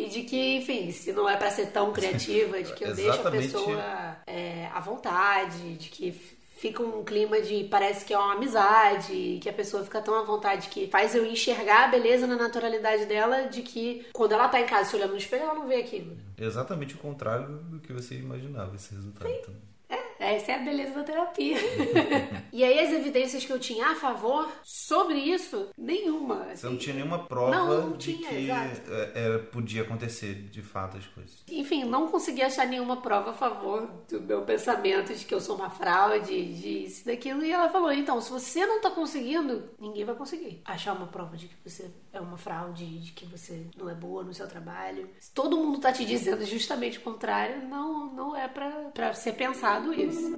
E 0.00 0.08
de 0.08 0.22
que, 0.22 0.56
enfim, 0.56 0.90
se 0.90 1.12
não 1.12 1.28
é 1.28 1.36
para 1.36 1.50
ser 1.50 1.66
tão 1.66 1.92
criativa, 1.92 2.62
de 2.62 2.72
que 2.72 2.84
eu 2.84 2.94
deixo 2.94 3.26
a 3.26 3.30
pessoa 3.30 4.16
é, 4.26 4.66
à 4.72 4.80
vontade, 4.80 5.74
de 5.74 5.88
que 5.88 6.12
fica 6.60 6.82
um 6.82 7.02
clima 7.02 7.40
de 7.40 7.64
parece 7.64 8.04
que 8.04 8.12
é 8.12 8.18
uma 8.18 8.34
amizade, 8.34 9.38
que 9.40 9.48
a 9.48 9.52
pessoa 9.52 9.82
fica 9.82 10.00
tão 10.02 10.14
à 10.14 10.22
vontade 10.22 10.68
que 10.68 10.86
faz 10.88 11.14
eu 11.14 11.24
enxergar 11.24 11.84
a 11.84 11.88
beleza 11.88 12.26
na 12.26 12.36
naturalidade 12.36 13.06
dela, 13.06 13.44
de 13.44 13.62
que 13.62 14.06
quando 14.12 14.32
ela 14.32 14.48
tá 14.48 14.60
em 14.60 14.66
casa 14.66 14.90
se 14.90 14.96
olhando 14.96 15.12
no 15.12 15.16
espelho, 15.16 15.44
ela 15.44 15.54
não 15.54 15.66
vê 15.66 15.76
aquilo. 15.76 16.16
Exatamente 16.38 16.94
o 16.94 16.98
contrário 16.98 17.48
do 17.48 17.80
que 17.80 17.92
você 17.92 18.14
imaginava 18.14 18.74
esse 18.74 18.94
resultado. 18.94 19.30
Sim. 19.30 19.69
Essa 20.20 20.52
é 20.52 20.54
a 20.56 20.58
beleza 20.58 20.92
da 20.92 21.02
terapia. 21.02 21.56
e 22.52 22.62
aí 22.62 22.78
as 22.78 22.92
evidências 22.92 23.42
que 23.42 23.50
eu 23.50 23.58
tinha 23.58 23.92
a 23.92 23.94
favor 23.94 24.52
sobre 24.62 25.18
isso, 25.18 25.70
nenhuma. 25.78 26.42
Assim. 26.42 26.56
Você 26.56 26.66
não 26.68 26.76
tinha 26.76 26.94
nenhuma 26.94 27.26
prova 27.26 27.50
não, 27.50 27.88
não 27.88 27.96
de 27.96 28.18
tinha, 28.18 28.28
que 28.28 28.50
era, 28.50 28.70
é, 29.14 29.38
podia 29.38 29.80
acontecer 29.80 30.34
de 30.34 30.60
fato 30.60 30.98
as 30.98 31.06
coisas. 31.06 31.42
Enfim, 31.50 31.84
não 31.84 32.08
consegui 32.08 32.42
achar 32.42 32.66
nenhuma 32.66 32.98
prova 32.98 33.30
a 33.30 33.34
favor 33.34 33.90
do 34.10 34.20
meu 34.20 34.42
pensamento 34.42 35.14
de 35.14 35.24
que 35.24 35.34
eu 35.34 35.40
sou 35.40 35.56
uma 35.56 35.70
fraude, 35.70 36.54
de 36.54 36.84
isso 36.84 37.06
daquilo. 37.06 37.42
E 37.42 37.50
ela 37.50 37.70
falou, 37.70 37.90
então, 37.90 38.20
se 38.20 38.30
você 38.30 38.66
não 38.66 38.82
tá 38.82 38.90
conseguindo, 38.90 39.70
ninguém 39.80 40.04
vai 40.04 40.14
conseguir 40.14 40.60
achar 40.66 40.92
uma 40.92 41.06
prova 41.06 41.34
de 41.34 41.46
que 41.46 41.56
você 41.64 41.90
é 42.12 42.20
uma 42.20 42.36
fraude, 42.36 42.98
de 42.98 43.12
que 43.12 43.24
você 43.26 43.66
não 43.76 43.88
é 43.88 43.94
boa 43.94 44.24
no 44.24 44.34
seu 44.34 44.48
trabalho. 44.48 45.08
Se 45.18 45.32
todo 45.32 45.56
mundo 45.56 45.78
tá 45.78 45.92
te 45.92 46.04
dizendo 46.04 46.44
justamente 46.44 46.98
o 46.98 47.02
contrário, 47.02 47.66
não, 47.68 48.12
não 48.12 48.36
é 48.36 48.48
para 48.48 49.14
ser 49.14 49.32
pensado 49.32 49.92
isso. 49.94 50.36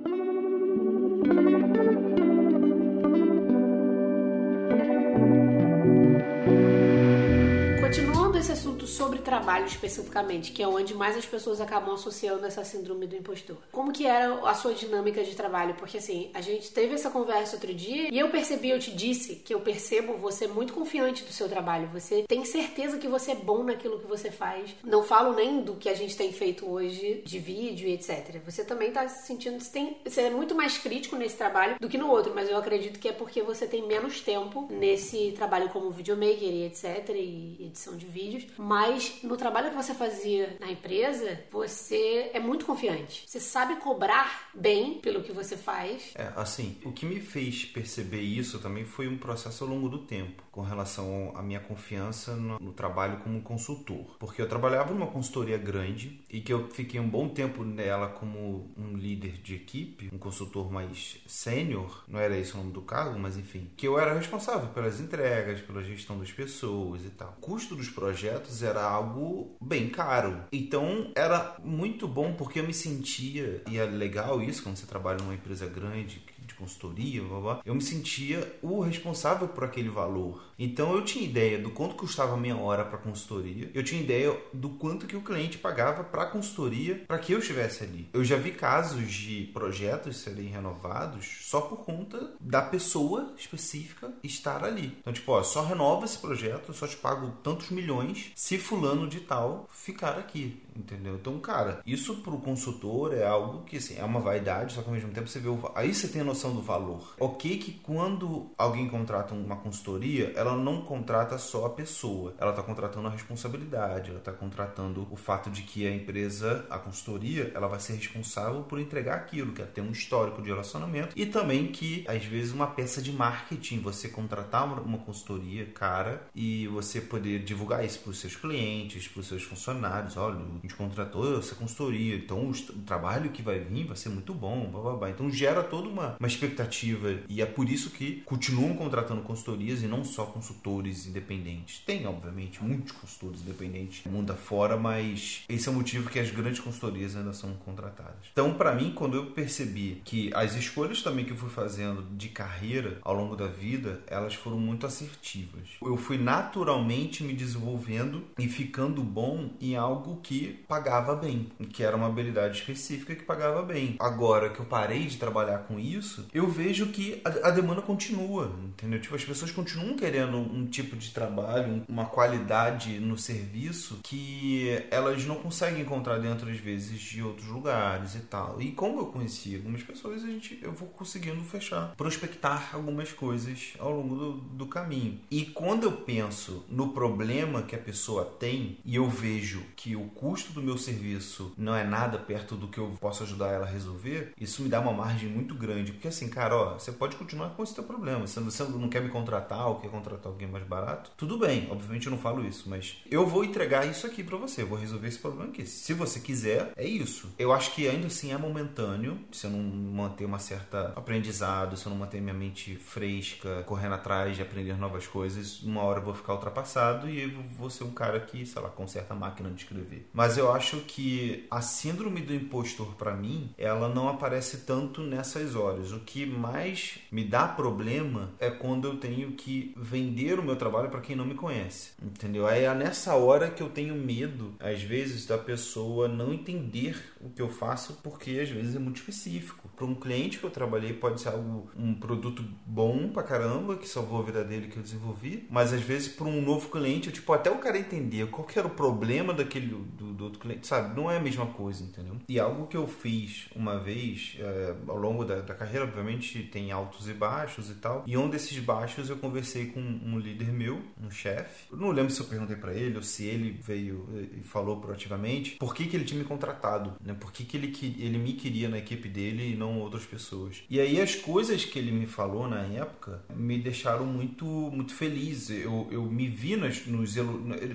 Sobre 8.92 9.18
trabalho 9.20 9.66
especificamente, 9.66 10.52
que 10.52 10.62
é 10.62 10.68
onde 10.68 10.94
mais 10.94 11.16
as 11.16 11.26
pessoas 11.26 11.60
acabam 11.60 11.94
associando 11.94 12.46
essa 12.46 12.64
síndrome 12.64 13.06
do 13.06 13.16
impostor. 13.16 13.56
Como 13.70 13.92
que 13.92 14.06
era 14.06 14.34
a 14.48 14.54
sua 14.54 14.74
dinâmica 14.74 15.22
de 15.24 15.34
trabalho? 15.34 15.74
Porque 15.74 15.98
assim, 15.98 16.30
a 16.34 16.40
gente 16.40 16.70
teve 16.70 16.94
essa 16.94 17.10
conversa 17.10 17.56
outro 17.56 17.72
dia 17.74 18.08
e 18.12 18.18
eu 18.18 18.28
percebi, 18.30 18.70
eu 18.70 18.78
te 18.78 18.90
disse 18.90 19.36
que 19.36 19.54
eu 19.54 19.60
percebo 19.60 20.14
você 20.14 20.46
muito 20.46 20.72
confiante 20.72 21.24
do 21.24 21.32
seu 21.32 21.48
trabalho. 21.48 21.88
Você 21.88 22.24
tem 22.28 22.44
certeza 22.44 22.98
que 22.98 23.08
você 23.08 23.32
é 23.32 23.34
bom 23.34 23.62
naquilo 23.62 23.98
que 23.98 24.06
você 24.06 24.30
faz. 24.30 24.74
Não 24.84 25.02
falo 25.02 25.34
nem 25.34 25.62
do 25.62 25.74
que 25.74 25.88
a 25.88 25.94
gente 25.94 26.16
tem 26.16 26.32
feito 26.32 26.68
hoje 26.68 27.22
de 27.24 27.38
vídeo 27.38 27.88
e 27.88 27.94
etc. 27.94 28.40
Você 28.44 28.64
também 28.64 28.90
tá 28.90 29.08
se 29.08 29.26
sentindo, 29.26 29.60
você, 29.60 29.70
tem, 29.70 29.96
você 30.04 30.22
é 30.22 30.30
muito 30.30 30.54
mais 30.54 30.78
crítico 30.78 31.16
nesse 31.16 31.36
trabalho 31.36 31.76
do 31.80 31.88
que 31.88 31.98
no 31.98 32.08
outro, 32.08 32.32
mas 32.34 32.48
eu 32.48 32.56
acredito 32.56 32.98
que 32.98 33.08
é 33.08 33.12
porque 33.12 33.42
você 33.42 33.66
tem 33.66 33.86
menos 33.86 34.20
tempo 34.20 34.68
nesse 34.70 35.32
trabalho 35.32 35.68
como 35.70 35.90
videomaker 35.90 36.42
e 36.42 36.66
etc. 36.66 37.10
e 37.14 37.56
edição 37.60 37.96
de 37.96 38.06
vídeos 38.06 38.46
mas 38.56 38.81
no 39.22 39.36
trabalho 39.36 39.70
que 39.70 39.76
você 39.76 39.94
fazia 39.94 40.56
na 40.60 40.70
empresa, 40.70 41.40
você 41.50 42.30
é 42.32 42.40
muito 42.40 42.64
confiante. 42.64 43.24
Você 43.26 43.40
sabe 43.40 43.76
cobrar 43.76 44.50
bem 44.54 44.98
pelo 45.00 45.22
que 45.22 45.32
você 45.32 45.56
faz. 45.56 46.12
É, 46.14 46.32
assim, 46.36 46.78
o 46.84 46.92
que 46.92 47.06
me 47.06 47.20
fez 47.20 47.64
perceber 47.64 48.20
isso 48.20 48.58
também 48.58 48.84
foi 48.84 49.08
um 49.08 49.16
processo 49.16 49.64
ao 49.64 49.70
longo 49.70 49.88
do 49.88 49.98
tempo, 49.98 50.42
com 50.50 50.62
relação 50.62 51.32
à 51.34 51.42
minha 51.42 51.60
confiança 51.60 52.34
no, 52.34 52.58
no 52.58 52.72
trabalho 52.72 53.18
como 53.18 53.40
consultor. 53.42 54.16
Porque 54.18 54.40
eu 54.40 54.48
trabalhava 54.48 54.92
numa 54.92 55.06
consultoria 55.06 55.58
grande 55.58 56.20
e 56.30 56.40
que 56.40 56.52
eu 56.52 56.68
fiquei 56.70 57.00
um 57.00 57.08
bom 57.08 57.28
tempo 57.28 57.64
nela 57.64 58.08
como 58.08 58.72
um 58.76 58.96
líder 58.96 59.40
de 59.42 59.54
equipe, 59.54 60.10
um 60.12 60.18
consultor 60.18 60.70
mais 60.70 61.18
sênior, 61.26 62.04
não 62.08 62.18
era 62.18 62.36
esse 62.36 62.54
o 62.54 62.56
nome 62.58 62.72
do 62.72 62.82
cargo, 62.82 63.18
mas 63.18 63.36
enfim, 63.36 63.70
que 63.76 63.86
eu 63.86 63.98
era 63.98 64.14
responsável 64.14 64.68
pelas 64.68 65.00
entregas, 65.00 65.60
pela 65.60 65.82
gestão 65.82 66.18
das 66.18 66.32
pessoas 66.32 67.04
e 67.04 67.10
tal. 67.10 67.36
O 67.38 67.40
custo 67.40 67.74
dos 67.74 67.88
projetos 67.88 68.61
era 68.62 68.82
algo 68.82 69.56
bem 69.60 69.88
caro. 69.88 70.44
Então 70.52 71.10
era 71.14 71.56
muito 71.62 72.06
bom 72.06 72.34
porque 72.34 72.60
eu 72.60 72.64
me 72.64 72.74
sentia, 72.74 73.62
e 73.68 73.78
é 73.78 73.84
legal 73.84 74.42
isso 74.42 74.62
quando 74.62 74.76
você 74.76 74.86
trabalha 74.86 75.18
numa 75.18 75.34
empresa 75.34 75.66
grande, 75.66 76.20
de 76.20 76.31
consultoria, 76.62 77.22
blá, 77.22 77.40
blá, 77.40 77.60
eu 77.64 77.74
me 77.74 77.82
sentia 77.82 78.58
o 78.62 78.80
responsável 78.80 79.48
por 79.48 79.64
aquele 79.64 79.88
valor. 79.88 80.44
Então 80.58 80.94
eu 80.94 81.04
tinha 81.04 81.24
ideia 81.24 81.58
do 81.58 81.70
quanto 81.70 81.96
custava 81.96 82.34
a 82.34 82.36
minha 82.36 82.56
hora 82.56 82.84
para 82.84 82.98
consultoria, 82.98 83.70
eu 83.74 83.82
tinha 83.82 84.00
ideia 84.00 84.38
do 84.52 84.70
quanto 84.70 85.06
que 85.06 85.16
o 85.16 85.22
cliente 85.22 85.58
pagava 85.58 86.04
para 86.04 86.26
consultoria 86.26 87.04
para 87.06 87.18
que 87.18 87.32
eu 87.32 87.40
estivesse 87.40 87.82
ali. 87.82 88.08
Eu 88.12 88.24
já 88.24 88.36
vi 88.36 88.52
casos 88.52 89.10
de 89.12 89.50
projetos 89.52 90.18
serem 90.18 90.46
renovados 90.46 91.40
só 91.42 91.60
por 91.60 91.78
conta 91.78 92.34
da 92.40 92.62
pessoa 92.62 93.34
específica 93.36 94.12
estar 94.22 94.64
ali. 94.64 94.96
Então, 95.00 95.12
tipo, 95.12 95.32
ó, 95.32 95.42
só 95.42 95.62
renova 95.62 96.04
esse 96.04 96.18
projeto, 96.18 96.68
eu 96.68 96.74
só 96.74 96.86
te 96.86 96.96
pago 96.96 97.32
tantos 97.42 97.70
milhões 97.70 98.30
se 98.36 98.58
fulano 98.58 99.08
de 99.08 99.20
tal 99.20 99.68
ficar 99.72 100.18
aqui, 100.18 100.62
entendeu? 100.76 101.16
Então, 101.16 101.38
cara, 101.38 101.80
isso 101.86 102.16
pro 102.16 102.38
consultor 102.38 103.14
é 103.14 103.26
algo 103.26 103.62
que 103.64 103.76
assim, 103.76 103.98
é 103.98 104.04
uma 104.04 104.20
vaidade, 104.20 104.74
só 104.74 104.82
que 104.82 104.88
ao 104.88 104.94
mesmo 104.94 105.10
tempo 105.12 105.28
você 105.28 105.38
vê 105.38 105.48
o... 105.48 105.70
aí 105.74 105.94
você 105.94 106.08
tem 106.08 106.20
a 106.20 106.24
noção 106.24 106.54
do 106.54 106.62
valor. 106.62 107.14
Ok 107.18 107.58
que 107.58 107.72
quando 107.72 108.50
alguém 108.56 108.88
contrata 108.88 109.34
uma 109.34 109.56
consultoria, 109.56 110.32
ela 110.34 110.56
não 110.56 110.82
contrata 110.82 111.38
só 111.38 111.66
a 111.66 111.70
pessoa, 111.70 112.34
ela 112.38 112.50
está 112.50 112.62
contratando 112.62 113.08
a 113.08 113.10
responsabilidade, 113.10 114.10
ela 114.10 114.18
está 114.18 114.32
contratando 114.32 115.06
o 115.10 115.16
fato 115.16 115.50
de 115.50 115.62
que 115.62 115.86
a 115.86 115.94
empresa, 115.94 116.66
a 116.70 116.78
consultoria, 116.78 117.52
ela 117.54 117.68
vai 117.68 117.80
ser 117.80 117.94
responsável 117.94 118.62
por 118.62 118.78
entregar 118.78 119.16
aquilo, 119.16 119.52
que 119.52 119.62
é 119.62 119.64
ter 119.64 119.80
um 119.80 119.90
histórico 119.90 120.42
de 120.42 120.48
relacionamento 120.48 121.12
e 121.16 121.26
também 121.26 121.68
que 121.68 122.04
às 122.08 122.24
vezes 122.24 122.52
uma 122.52 122.66
peça 122.66 123.00
de 123.00 123.12
marketing, 123.12 123.80
você 123.80 124.08
contratar 124.08 124.64
uma 124.82 124.98
consultoria 124.98 125.66
cara 125.66 126.26
e 126.34 126.66
você 126.68 127.00
poder 127.00 127.42
divulgar 127.44 127.84
isso 127.84 128.00
para 128.00 128.10
os 128.10 128.20
seus 128.20 128.36
clientes, 128.36 129.08
para 129.08 129.20
os 129.20 129.28
seus 129.28 129.42
funcionários, 129.42 130.16
olha, 130.16 130.38
a 130.62 130.66
gente 130.66 130.76
contratou 130.76 131.38
essa 131.38 131.54
consultoria, 131.54 132.16
então 132.16 132.50
o 132.50 132.82
trabalho 132.82 133.30
que 133.30 133.42
vai 133.42 133.58
vir 133.58 133.86
vai 133.86 133.96
ser 133.96 134.08
muito 134.08 134.32
bom, 134.32 134.70
blá, 134.70 134.80
blá, 134.80 134.96
blá. 134.96 135.10
então 135.10 135.30
gera 135.30 135.62
toda 135.62 135.88
uma, 135.88 136.16
uma 136.18 136.28
expectativa 136.28 137.18
e 137.28 137.42
é 137.42 137.46
por 137.46 137.68
isso 137.68 137.90
que 137.90 138.22
continuam 138.24 138.74
contratando 138.74 139.22
consultorias 139.22 139.82
e 139.82 139.86
não 139.86 140.04
só 140.04 140.24
consultores 140.24 141.06
independentes. 141.06 141.80
Tem, 141.84 142.06
obviamente, 142.06 142.62
muitos 142.62 142.92
consultores 142.92 143.42
independentes 143.42 144.04
mundo 144.12 144.32
afora, 144.32 144.76
mas 144.76 145.42
esse 145.48 145.68
é 145.68 145.72
o 145.72 145.74
motivo 145.74 146.10
que 146.10 146.18
as 146.18 146.30
grandes 146.30 146.60
consultorias 146.60 147.16
ainda 147.16 147.32
são 147.32 147.54
contratadas. 147.54 148.28
Então, 148.32 148.54
para 148.54 148.74
mim, 148.74 148.92
quando 148.94 149.16
eu 149.16 149.26
percebi 149.26 150.02
que 150.04 150.30
as 150.34 150.54
escolhas 150.54 151.02
também 151.02 151.24
que 151.24 151.32
eu 151.32 151.36
fui 151.36 151.50
fazendo 151.50 152.02
de 152.16 152.28
carreira 152.28 152.98
ao 153.02 153.14
longo 153.14 153.34
da 153.34 153.46
vida, 153.46 154.02
elas 154.06 154.34
foram 154.34 154.58
muito 154.58 154.86
assertivas. 154.86 155.68
Eu 155.80 155.96
fui 155.96 156.18
naturalmente 156.18 157.24
me 157.24 157.32
desenvolvendo 157.32 158.24
e 158.38 158.48
ficando 158.48 159.02
bom 159.02 159.50
em 159.60 159.76
algo 159.76 160.20
que 160.22 160.51
pagava 160.52 161.14
bem, 161.14 161.50
que 161.72 161.82
era 161.82 161.96
uma 161.96 162.06
habilidade 162.06 162.58
específica 162.58 163.14
que 163.14 163.24
pagava 163.24 163.62
bem. 163.62 163.96
Agora 163.98 164.50
que 164.50 164.60
eu 164.60 164.64
parei 164.64 165.06
de 165.06 165.16
trabalhar 165.16 165.58
com 165.58 165.78
isso, 165.78 166.26
eu 166.32 166.48
vejo 166.48 166.86
que 166.86 167.20
a, 167.24 167.48
a 167.48 167.50
demanda 167.50 167.82
continua, 167.82 168.52
entendeu? 168.64 169.00
Tipo, 169.00 169.16
as 169.16 169.24
pessoas 169.24 169.50
continuam 169.50 169.96
querendo 169.96 170.36
um 170.36 170.66
tipo 170.66 170.96
de 170.96 171.10
trabalho, 171.10 171.84
uma 171.88 172.06
qualidade 172.06 172.98
no 172.98 173.16
serviço 173.18 174.00
que 174.02 174.82
elas 174.90 175.24
não 175.24 175.36
conseguem 175.36 175.82
encontrar 175.82 176.18
dentro, 176.18 176.50
às 176.50 176.58
vezes, 176.58 177.00
de 177.00 177.22
outros 177.22 177.48
lugares 177.48 178.14
e 178.14 178.20
tal. 178.20 178.60
E 178.60 178.72
como 178.72 179.00
eu 179.00 179.06
conheci 179.06 179.54
algumas 179.56 179.82
pessoas, 179.82 180.24
a 180.24 180.26
gente, 180.26 180.58
eu 180.62 180.72
vou 180.72 180.88
conseguindo 180.88 181.42
fechar, 181.44 181.94
prospectar 181.96 182.70
algumas 182.74 183.12
coisas 183.12 183.74
ao 183.78 183.92
longo 183.92 184.14
do, 184.14 184.32
do 184.32 184.66
caminho. 184.66 185.20
E 185.30 185.44
quando 185.44 185.84
eu 185.84 185.92
penso 185.92 186.64
no 186.68 186.88
problema 186.88 187.62
que 187.62 187.74
a 187.74 187.78
pessoa 187.78 188.24
tem 188.24 188.78
e 188.84 188.96
eu 188.96 189.08
vejo 189.08 189.62
que 189.76 189.94
o 189.94 190.08
custo 190.08 190.41
do 190.50 190.62
meu 190.62 190.78
serviço 190.78 191.52
não 191.56 191.74
é 191.74 191.84
nada 191.84 192.18
perto 192.18 192.56
do 192.56 192.68
que 192.68 192.78
eu 192.78 192.96
posso 193.00 193.22
ajudar 193.22 193.48
ela 193.48 193.66
a 193.66 193.70
resolver, 193.70 194.32
isso 194.40 194.62
me 194.62 194.68
dá 194.68 194.80
uma 194.80 194.92
margem 194.92 195.28
muito 195.28 195.54
grande. 195.54 195.92
Porque 195.92 196.08
assim, 196.08 196.28
cara, 196.28 196.56
ó, 196.56 196.78
você 196.78 196.90
pode 196.92 197.16
continuar 197.16 197.50
com 197.50 197.62
esse 197.62 197.74
teu 197.74 197.84
problema. 197.84 198.26
Se 198.26 198.40
você 198.40 198.62
não 198.64 198.88
quer 198.88 199.02
me 199.02 199.10
contratar 199.10 199.68
ou 199.68 199.76
quer 199.76 199.90
contratar 199.90 200.32
alguém 200.32 200.48
mais 200.48 200.64
barato, 200.64 201.10
tudo 201.16 201.38
bem. 201.38 201.68
Obviamente 201.70 202.06
eu 202.06 202.10
não 202.10 202.18
falo 202.18 202.44
isso, 202.44 202.68
mas 202.68 202.96
eu 203.10 203.26
vou 203.26 203.44
entregar 203.44 203.86
isso 203.86 204.06
aqui 204.06 204.22
para 204.22 204.36
você. 204.36 204.64
Vou 204.64 204.78
resolver 204.78 205.08
esse 205.08 205.18
problema 205.18 205.50
aqui. 205.50 205.66
Se 205.66 205.92
você 205.94 206.20
quiser, 206.20 206.72
é 206.76 206.86
isso. 206.86 207.32
Eu 207.38 207.52
acho 207.52 207.74
que 207.74 207.88
ainda 207.88 208.06
assim 208.06 208.32
é 208.32 208.38
momentâneo. 208.38 209.18
Se 209.30 209.46
eu 209.46 209.50
não 209.50 209.60
manter 209.60 210.24
uma 210.24 210.38
certa 210.38 210.92
aprendizado, 210.96 211.76
se 211.76 211.86
eu 211.86 211.90
não 211.90 211.98
manter 211.98 212.20
minha 212.20 212.34
mente 212.34 212.76
fresca, 212.76 213.62
correndo 213.64 213.94
atrás 213.94 214.36
de 214.36 214.42
aprender 214.42 214.76
novas 214.76 215.06
coisas, 215.06 215.62
uma 215.62 215.82
hora 215.82 216.00
eu 216.00 216.04
vou 216.04 216.14
ficar 216.14 216.34
ultrapassado 216.34 217.08
e 217.08 217.22
eu 217.22 217.42
vou 217.58 217.70
ser 217.70 217.84
um 217.84 217.90
cara 217.90 218.20
que, 218.20 218.44
sei 218.46 218.62
lá, 218.62 218.68
conserta 218.68 219.14
a 219.14 219.16
máquina 219.16 219.50
de 219.50 219.62
escrever. 219.62 220.08
Mas 220.12 220.31
eu 220.36 220.52
acho 220.52 220.78
que 220.80 221.46
a 221.50 221.60
síndrome 221.60 222.20
do 222.20 222.34
impostor 222.34 222.94
para 222.94 223.14
mim, 223.14 223.50
ela 223.56 223.88
não 223.88 224.08
aparece 224.08 224.58
tanto 224.58 225.02
nessas 225.02 225.54
horas. 225.54 225.92
O 225.92 226.00
que 226.00 226.26
mais 226.26 226.98
me 227.10 227.24
dá 227.24 227.46
problema 227.46 228.30
é 228.38 228.50
quando 228.50 228.88
eu 228.88 228.96
tenho 228.96 229.32
que 229.32 229.74
vender 229.76 230.38
o 230.38 230.42
meu 230.42 230.56
trabalho 230.56 230.90
para 230.90 231.00
quem 231.00 231.16
não 231.16 231.24
me 231.24 231.34
conhece. 231.34 231.92
Entendeu? 232.02 232.48
É 232.48 232.72
nessa 232.74 233.14
hora 233.14 233.50
que 233.50 233.62
eu 233.62 233.68
tenho 233.68 233.94
medo, 233.94 234.54
às 234.58 234.82
vezes, 234.82 235.26
da 235.26 235.38
pessoa 235.38 236.08
não 236.08 236.32
entender 236.32 237.11
o 237.22 237.30
que 237.30 237.40
eu 237.40 237.48
faço, 237.48 237.98
porque 238.02 238.38
às 238.40 238.50
vezes 238.50 238.74
é 238.74 238.78
muito 238.78 238.96
específico. 238.96 239.68
Para 239.76 239.86
um 239.86 239.94
cliente 239.94 240.38
que 240.38 240.44
eu 240.44 240.50
trabalhei, 240.50 240.92
pode 240.92 241.20
ser 241.20 241.28
algo, 241.28 241.70
um 241.76 241.94
produto 241.94 242.44
bom 242.66 243.08
pra 243.08 243.22
caramba, 243.22 243.76
que 243.76 243.88
salvou 243.88 244.20
a 244.20 244.22
vida 244.22 244.44
dele 244.44 244.68
que 244.68 244.76
eu 244.76 244.82
desenvolvi, 244.82 245.46
mas 245.50 245.72
às 245.72 245.82
vezes 245.82 246.08
para 246.08 246.26
um 246.26 246.42
novo 246.42 246.68
cliente, 246.68 247.08
eu, 247.08 247.12
tipo, 247.12 247.32
até 247.32 247.50
o 247.50 247.58
cara 247.58 247.78
entender 247.78 248.26
qual 248.28 248.46
que 248.46 248.58
era 248.58 248.66
o 248.66 248.70
problema 248.70 249.32
daquele 249.32 249.66
do, 249.66 250.12
do, 250.12 250.24
outro 250.24 250.38
cliente, 250.38 250.66
sabe? 250.66 250.94
Não 250.96 251.10
é 251.10 251.16
a 251.16 251.20
mesma 251.20 251.46
coisa, 251.46 251.84
entendeu? 251.84 252.16
E 252.28 252.38
algo 252.38 252.66
que 252.66 252.76
eu 252.76 252.86
fiz 252.86 253.48
uma 253.54 253.78
vez, 253.78 254.36
é, 254.38 254.74
ao 254.86 254.96
longo 254.96 255.24
da, 255.24 255.40
da 255.40 255.54
carreira, 255.54 255.84
obviamente 255.84 256.42
tem 256.44 256.72
altos 256.72 257.08
e 257.08 257.12
baixos 257.12 257.70
e 257.70 257.74
tal, 257.74 258.04
e 258.06 258.16
um 258.16 258.28
desses 258.28 258.58
baixos 258.58 259.08
eu 259.08 259.16
conversei 259.16 259.66
com 259.66 259.80
um 259.80 260.18
líder 260.18 260.52
meu, 260.52 260.80
um 261.00 261.10
chefe. 261.10 261.66
Não 261.72 261.90
lembro 261.90 262.12
se 262.12 262.20
eu 262.20 262.26
perguntei 262.26 262.56
para 262.56 262.74
ele 262.74 262.96
ou 262.96 263.02
se 263.02 263.24
ele 263.24 263.52
veio 263.62 264.08
e 264.38 264.42
falou 264.42 264.80
proativamente 264.80 265.56
por 265.56 265.74
que, 265.74 265.86
que 265.86 265.96
ele 265.96 266.04
tinha 266.04 266.18
me 266.18 266.24
contratado, 266.24 266.94
né? 267.00 267.11
Por 267.14 267.32
que, 267.32 267.44
que 267.44 267.56
ele, 267.56 267.96
ele 267.98 268.18
me 268.18 268.32
queria 268.34 268.68
na 268.68 268.78
equipe 268.78 269.08
dele 269.08 269.52
e 269.52 269.56
não 269.56 269.78
outras 269.80 270.04
pessoas. 270.04 270.62
E 270.68 270.80
aí 270.80 271.00
as 271.00 271.14
coisas 271.14 271.64
que 271.64 271.78
ele 271.78 271.92
me 271.92 272.06
falou 272.06 272.48
na 272.48 272.62
época 272.62 273.22
me 273.34 273.58
deixaram 273.58 274.06
muito 274.06 274.44
muito 274.44 274.94
feliz. 274.94 275.50
Eu, 275.50 275.88
eu 275.90 276.04
me 276.04 276.28
vi 276.28 276.56
nas, 276.56 276.86
nos 276.86 277.14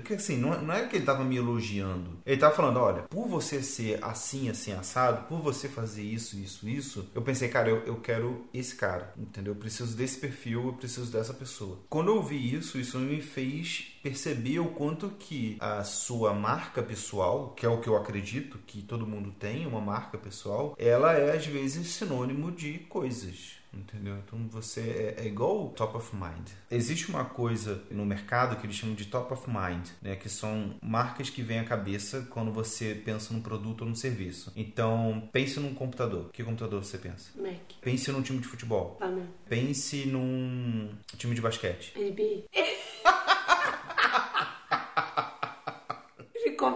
que 0.04 0.14
assim, 0.14 0.38
não, 0.38 0.62
não 0.62 0.74
é 0.74 0.86
que 0.88 0.96
ele 0.96 1.04
estava 1.04 1.24
me 1.24 1.38
elogiando. 1.38 2.18
Ele 2.26 2.36
estava 2.36 2.56
falando, 2.56 2.80
olha, 2.80 3.04
por 3.04 3.28
você 3.28 3.62
ser 3.62 4.00
assim, 4.04 4.50
assim, 4.50 4.72
assado, 4.72 5.28
por 5.28 5.40
você 5.40 5.68
fazer 5.68 6.04
isso, 6.04 6.38
isso, 6.38 6.68
isso, 6.68 7.10
eu 7.14 7.22
pensei, 7.22 7.50
cara, 7.50 7.70
eu, 7.70 7.78
eu 7.86 7.96
quero 7.98 8.46
esse 8.54 8.76
cara, 8.76 9.14
entendeu? 9.18 9.54
Eu 9.54 9.60
preciso 9.60 9.96
desse 9.96 10.20
perfil, 10.20 10.66
eu 10.66 10.74
preciso 10.74 11.12
dessa 11.12 11.34
pessoa. 11.34 11.80
Quando 11.90 12.10
eu 12.10 12.16
ouvi 12.18 12.54
isso, 12.54 12.80
isso 12.80 13.00
me 13.00 13.22
fez 13.22 13.97
perceber 14.08 14.60
o 14.60 14.70
quanto 14.70 15.10
que 15.10 15.58
a 15.60 15.84
sua 15.84 16.34
marca 16.34 16.82
pessoal, 16.82 17.50
que 17.50 17.66
é 17.66 17.70
o 17.70 17.82
que 17.82 17.90
eu 17.90 17.98
acredito 17.98 18.58
que 18.66 18.82
todo 18.82 19.06
mundo 19.06 19.34
tem, 19.38 19.66
uma 19.66 19.82
marca 19.82 20.18
pessoal, 20.18 20.76
ela 20.80 21.12
é 21.14 21.36
às 21.36 21.46
vezes 21.46 21.88
sinônimo 21.90 22.50
de 22.52 22.80
coisas. 22.80 23.58
Entendeu? 23.74 24.18
Então 24.26 24.48
você 24.48 25.16
é, 25.18 25.24
é, 25.24 25.28
igual 25.28 25.70
top 25.70 25.98
of 25.98 26.16
mind. 26.16 26.48
Existe 26.72 27.10
uma 27.10 27.26
coisa 27.26 27.84
no 27.92 28.06
mercado 28.06 28.56
que 28.56 28.66
eles 28.66 28.78
chamam 28.78 28.96
de 28.96 29.06
top 29.06 29.34
of 29.34 29.44
mind, 29.48 29.90
né? 30.02 30.16
Que 30.16 30.30
são 30.30 30.76
marcas 30.82 31.30
que 31.30 31.42
vêm 31.42 31.60
à 31.60 31.66
cabeça 31.66 32.26
quando 32.30 32.52
você 32.52 32.96
pensa 32.96 33.34
num 33.34 33.42
produto 33.42 33.82
ou 33.82 33.88
num 33.88 33.96
serviço. 33.96 34.54
Então, 34.56 35.30
pense 35.34 35.60
num 35.60 35.76
computador. 35.76 36.32
Que 36.32 36.44
computador 36.46 36.84
você 36.84 36.98
pensa? 36.98 37.30
Mac. 37.36 37.60
Pense 37.82 38.10
num 38.10 38.22
time 38.22 38.40
de 38.40 38.48
futebol. 38.48 38.98
Amen. 39.02 39.28
Pense 39.48 40.06
num 40.06 40.90
time 41.18 41.36
de 41.36 41.42
basquete. 41.42 41.94
NBA. 42.00 42.48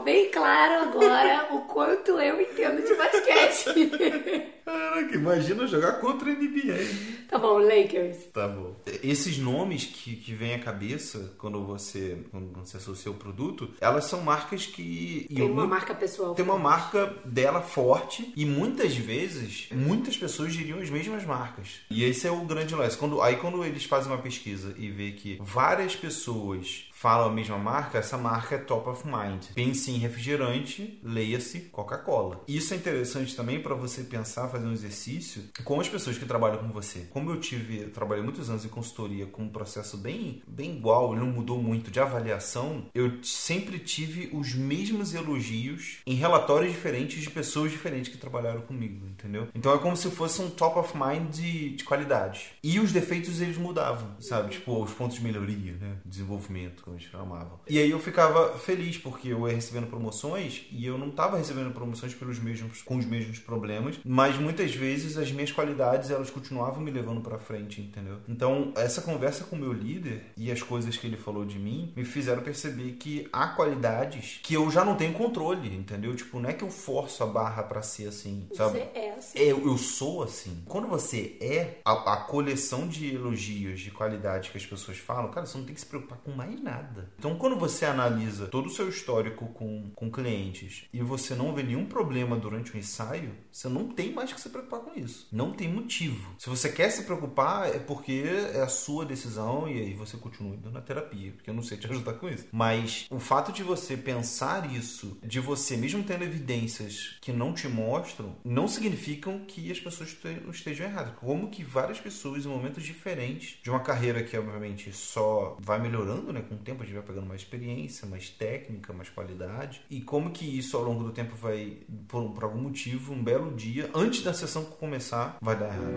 bem 0.01 0.29
claro 0.29 0.83
agora 0.83 1.47
o 1.51 1.61
quanto 1.61 2.19
eu 2.19 2.41
entendo 2.41 2.85
de 2.85 2.93
basquete. 2.95 4.51
Caraca, 4.65 5.15
imagina 5.15 5.67
jogar 5.67 5.93
contra 5.93 6.29
a 6.31 6.33
NBA. 6.33 7.21
Tá 7.27 7.37
bom, 7.37 7.59
Lakers. 7.59 8.17
Tá 8.33 8.47
bom. 8.47 8.75
Esses 9.01 9.37
nomes 9.37 9.85
que, 9.85 10.15
que 10.15 10.33
vêm 10.33 10.53
à 10.53 10.59
cabeça 10.59 11.33
quando 11.37 11.63
você, 11.65 12.25
quando 12.29 12.51
você 12.53 12.77
associa 12.77 13.11
o 13.11 13.15
produto, 13.15 13.69
elas 13.79 14.05
são 14.05 14.21
marcas 14.21 14.65
que. 14.65 15.27
Tem 15.33 15.49
uma 15.49 15.65
marca 15.65 15.95
pessoal. 15.95 16.35
Tem 16.35 16.45
forte. 16.45 16.59
uma 16.59 16.69
marca 16.69 17.15
dela 17.23 17.61
forte 17.61 18.33
e 18.35 18.45
muitas 18.45 18.95
vezes 18.95 19.69
muitas 19.71 20.17
pessoas 20.17 20.53
diriam 20.53 20.79
as 20.79 20.89
mesmas 20.89 21.25
marcas. 21.25 21.81
E 21.89 22.03
esse 22.03 22.27
é 22.27 22.31
o 22.31 22.41
grande 22.45 22.75
lance. 22.75 22.97
Quando, 22.97 23.21
aí 23.21 23.37
quando 23.37 23.63
eles 23.63 23.85
fazem 23.85 24.11
uma 24.11 24.21
pesquisa 24.21 24.75
e 24.77 24.89
vê 24.89 25.11
que 25.11 25.37
várias 25.41 25.95
pessoas 25.95 26.85
falam 27.01 27.29
a 27.29 27.33
mesma 27.33 27.57
marca, 27.57 27.97
essa 27.97 28.15
marca 28.15 28.55
é 28.55 28.57
top 28.59 28.89
of 28.89 29.07
mind. 29.07 29.45
Pense 29.55 29.89
em 29.89 29.97
refrigerante, 29.97 30.99
leia-se 31.03 31.61
Coca-Cola. 31.71 32.43
Isso 32.47 32.75
é 32.75 32.77
interessante 32.77 33.35
também 33.35 33.59
para 33.59 33.73
você 33.73 34.03
pensar, 34.03 34.50
fazer 34.51 34.67
um 34.67 34.73
exercício 34.73 35.43
com 35.63 35.79
as 35.79 35.89
pessoas 35.89 36.17
que 36.17 36.25
trabalham 36.25 36.59
com 36.59 36.69
você. 36.69 37.07
Como 37.09 37.29
eu 37.31 37.39
tive, 37.39 37.81
eu 37.81 37.91
trabalhei 37.91 38.23
muitos 38.23 38.49
anos 38.49 38.65
em 38.65 38.69
consultoria 38.69 39.25
com 39.25 39.43
um 39.43 39.49
processo 39.49 39.97
bem, 39.97 40.41
bem 40.47 40.77
igual, 40.77 41.11
ele 41.11 41.21
não 41.21 41.31
mudou 41.31 41.61
muito 41.61 41.91
de 41.91 41.99
avaliação, 41.99 42.85
eu 42.93 43.23
sempre 43.23 43.79
tive 43.79 44.29
os 44.33 44.53
mesmos 44.53 45.13
elogios 45.13 45.99
em 46.05 46.15
relatórios 46.15 46.71
diferentes 46.71 47.21
de 47.21 47.29
pessoas 47.29 47.71
diferentes 47.71 48.11
que 48.11 48.17
trabalharam 48.17 48.61
comigo, 48.61 49.05
entendeu? 49.07 49.47
Então 49.55 49.73
é 49.73 49.77
como 49.77 49.95
se 49.95 50.09
fosse 50.11 50.41
um 50.41 50.49
top 50.49 50.79
of 50.79 50.97
mind 50.97 51.29
de, 51.29 51.75
de 51.75 51.83
qualidade. 51.83 52.51
E 52.63 52.79
os 52.79 52.91
defeitos 52.91 53.41
eles 53.41 53.57
mudavam, 53.57 54.15
sabe? 54.19 54.51
Tipo, 54.51 54.83
os 54.83 54.91
pontos 54.91 55.17
de 55.17 55.23
melhoria, 55.23 55.73
né? 55.73 55.97
Desenvolvimento 56.05 56.83
como 56.83 56.95
eles 56.95 57.07
chamavam. 57.09 57.59
E 57.67 57.79
aí 57.79 57.89
eu 57.89 57.99
ficava 57.99 58.57
feliz 58.57 58.97
porque 58.97 59.29
eu 59.29 59.47
ia 59.47 59.55
recebendo 59.55 59.87
promoções 59.87 60.65
e 60.71 60.85
eu 60.85 60.97
não 60.97 61.09
estava 61.09 61.37
recebendo 61.37 61.71
promoções 61.73 62.13
pelos 62.13 62.39
mesmos, 62.39 62.81
com 62.81 62.97
os 62.97 63.05
mesmos 63.05 63.39
problemas, 63.39 63.99
mas 64.03 64.37
muitas 64.41 64.73
vezes 64.73 65.17
as 65.17 65.31
minhas 65.31 65.51
qualidades 65.51 66.09
elas 66.09 66.29
continuavam 66.29 66.81
me 66.81 66.91
levando 66.91 67.21
para 67.21 67.37
frente, 67.37 67.81
entendeu? 67.81 68.17
Então, 68.27 68.73
essa 68.75 69.01
conversa 69.01 69.43
com 69.43 69.55
o 69.55 69.59
meu 69.59 69.73
líder 69.73 70.25
e 70.35 70.51
as 70.51 70.61
coisas 70.61 70.97
que 70.97 71.07
ele 71.07 71.17
falou 71.17 71.45
de 71.45 71.59
mim 71.59 71.93
me 71.95 72.03
fizeram 72.03 72.41
perceber 72.41 72.93
que 72.93 73.27
há 73.31 73.47
qualidades 73.49 74.39
que 74.43 74.53
eu 74.53 74.69
já 74.71 74.83
não 74.83 74.95
tenho 74.95 75.13
controle, 75.13 75.73
entendeu? 75.75 76.15
Tipo, 76.15 76.39
não 76.39 76.49
é 76.49 76.53
que 76.53 76.63
eu 76.63 76.69
forço 76.69 77.23
a 77.23 77.27
barra 77.27 77.63
para 77.63 77.81
ser 77.81 78.07
assim, 78.07 78.47
sabe? 78.53 78.79
Você 78.79 78.89
é 78.93 79.13
assim. 79.17 79.39
É, 79.39 79.43
eu, 79.51 79.65
eu 79.65 79.77
sou 79.77 80.23
assim. 80.23 80.63
Quando 80.65 80.87
você 80.87 81.37
é, 81.41 81.79
a, 81.85 82.13
a 82.13 82.17
coleção 82.17 82.87
de 82.87 83.13
elogios, 83.13 83.79
de 83.79 83.91
qualidade 83.91 84.49
que 84.49 84.57
as 84.57 84.65
pessoas 84.65 84.97
falam, 84.97 85.31
cara, 85.31 85.45
você 85.45 85.57
não 85.57 85.65
tem 85.65 85.75
que 85.75 85.81
se 85.81 85.87
preocupar 85.87 86.17
com 86.19 86.31
mais 86.31 86.61
nada. 86.61 87.11
Então, 87.17 87.35
quando 87.35 87.55
você 87.55 87.85
analisa 87.85 88.47
todo 88.47 88.67
o 88.67 88.69
seu 88.69 88.89
histórico 88.89 89.45
com, 89.47 89.91
com 89.95 90.11
clientes 90.11 90.85
e 90.93 91.01
você 91.01 91.35
não 91.35 91.53
vê 91.53 91.63
nenhum 91.63 91.85
problema 91.85 92.35
durante 92.35 92.73
o 92.73 92.77
ensaio, 92.77 93.31
você 93.51 93.67
não 93.67 93.89
tem 93.89 94.11
mais 94.11 94.30
que 94.35 94.41
se 94.41 94.49
preocupar 94.49 94.81
com 94.81 94.97
isso. 94.99 95.27
Não 95.31 95.51
tem 95.51 95.67
motivo. 95.67 96.35
Se 96.37 96.49
você 96.49 96.69
quer 96.69 96.89
se 96.89 97.03
preocupar, 97.03 97.67
é 97.69 97.79
porque 97.79 98.23
é 98.53 98.61
a 98.61 98.67
sua 98.67 99.05
decisão 99.05 99.67
e 99.67 99.79
aí 99.79 99.93
você 99.93 100.17
continua 100.17 100.55
indo 100.55 100.71
na 100.71 100.81
terapia, 100.81 101.31
porque 101.31 101.49
eu 101.49 101.53
não 101.53 101.63
sei 101.63 101.77
te 101.77 101.87
ajudar 101.87 102.13
com 102.13 102.29
isso. 102.29 102.47
Mas 102.51 103.07
o 103.09 103.19
fato 103.19 103.51
de 103.51 103.63
você 103.63 103.95
pensar 103.97 104.71
isso, 104.71 105.17
de 105.23 105.39
você 105.39 105.77
mesmo 105.77 106.03
tendo 106.03 106.23
evidências 106.23 107.17
que 107.21 107.31
não 107.31 107.53
te 107.53 107.67
mostram, 107.67 108.35
não 108.43 108.67
significam 108.67 109.45
que 109.45 109.71
as 109.71 109.79
pessoas 109.79 110.15
estejam 110.51 110.85
erradas. 110.85 111.13
Como 111.19 111.49
que 111.49 111.63
várias 111.63 111.99
pessoas 111.99 112.45
em 112.45 112.49
momentos 112.49 112.83
diferentes 112.83 113.57
de 113.61 113.69
uma 113.69 113.79
carreira 113.79 114.23
que 114.23 114.37
obviamente 114.37 114.91
só 114.93 115.57
vai 115.59 115.79
melhorando, 115.79 116.31
né, 116.31 116.41
com 116.41 116.55
o 116.55 116.59
tempo 116.59 116.83
a 116.83 116.85
gente 116.85 116.95
vai 116.95 117.03
pegando 117.03 117.27
mais 117.27 117.41
experiência, 117.41 118.07
mais 118.07 118.29
técnica, 118.29 118.93
mais 118.93 119.09
qualidade, 119.09 119.81
e 119.89 120.01
como 120.01 120.31
que 120.31 120.45
isso 120.45 120.77
ao 120.77 120.83
longo 120.83 121.03
do 121.03 121.11
tempo 121.11 121.35
vai 121.35 121.77
por, 122.07 122.31
por 122.31 122.43
algum 122.43 122.61
motivo, 122.61 123.13
um 123.13 123.23
belo 123.23 123.53
dia, 123.53 123.89
antes 123.93 124.20
da 124.23 124.33
sessão 124.33 124.63
começar, 124.63 125.37
vai 125.41 125.55
dar 125.55 125.67
errado. 125.67 125.91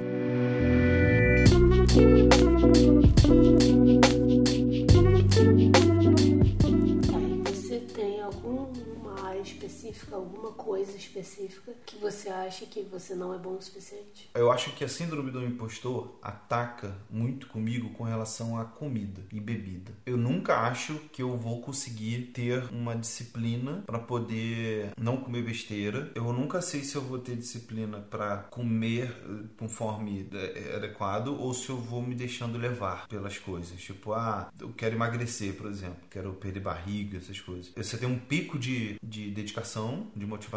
Coisa 10.65 10.97
específica 10.97 11.75
que 11.85 11.97
você 11.99 12.31
acha 12.31 12.65
que 12.65 12.83
você 12.83 13.15
não 13.15 13.35
é 13.35 13.39
bom 13.39 13.57
o 13.57 13.63
suficiente? 13.63 14.31
Eu 14.35 14.51
acho 14.51 14.73
que 14.73 14.83
a 14.83 14.89
síndrome 14.89 15.31
do 15.31 15.45
impostor 15.45 16.19
ataca 16.23 16.97
muito 17.11 17.47
comigo 17.49 17.91
com 17.91 18.05
relação 18.05 18.59
à 18.59 18.65
comida 18.65 19.21
e 19.31 19.39
bebida. 19.39 19.93
Eu 20.07 20.17
nunca 20.17 20.61
acho 20.61 20.95
que 21.13 21.23
eu 21.23 21.37
vou 21.37 21.61
conseguir 21.61 22.31
ter 22.33 22.65
uma 22.73 22.97
disciplina 22.97 23.83
para 23.87 23.99
poder 23.99 24.93
não 24.99 25.19
comer 25.19 25.43
besteira. 25.43 26.11
Eu 26.15 26.33
nunca 26.33 26.63
sei 26.63 26.83
se 26.83 26.97
eu 26.97 27.03
vou 27.03 27.19
ter 27.19 27.37
disciplina 27.37 27.99
para 28.01 28.39
comer 28.39 29.11
eh, 29.11 29.45
conforme 29.59 30.27
é 30.33 30.77
adequado 30.77 31.29
ou 31.29 31.53
se 31.53 31.69
eu 31.69 31.77
vou 31.77 32.03
me 32.03 32.15
deixando 32.15 32.57
levar 32.57 33.07
pelas 33.07 33.39
coisas. 33.39 33.79
Tipo, 33.81 34.15
ah, 34.15 34.51
eu 34.59 34.73
quero 34.73 34.95
emagrecer, 34.95 35.55
por 35.55 35.67
exemplo, 35.67 35.99
quero 36.11 36.33
perder 36.33 36.61
barriga, 36.61 37.19
essas 37.19 37.41
coisas. 37.41 37.71
Você 37.77 37.99
tem 37.99 38.09
um 38.09 38.19
pico 38.19 38.59
de, 38.59 38.97
de 39.03 39.31
dedicação, 39.31 40.07
de 40.17 40.25
motivação, 40.25 40.54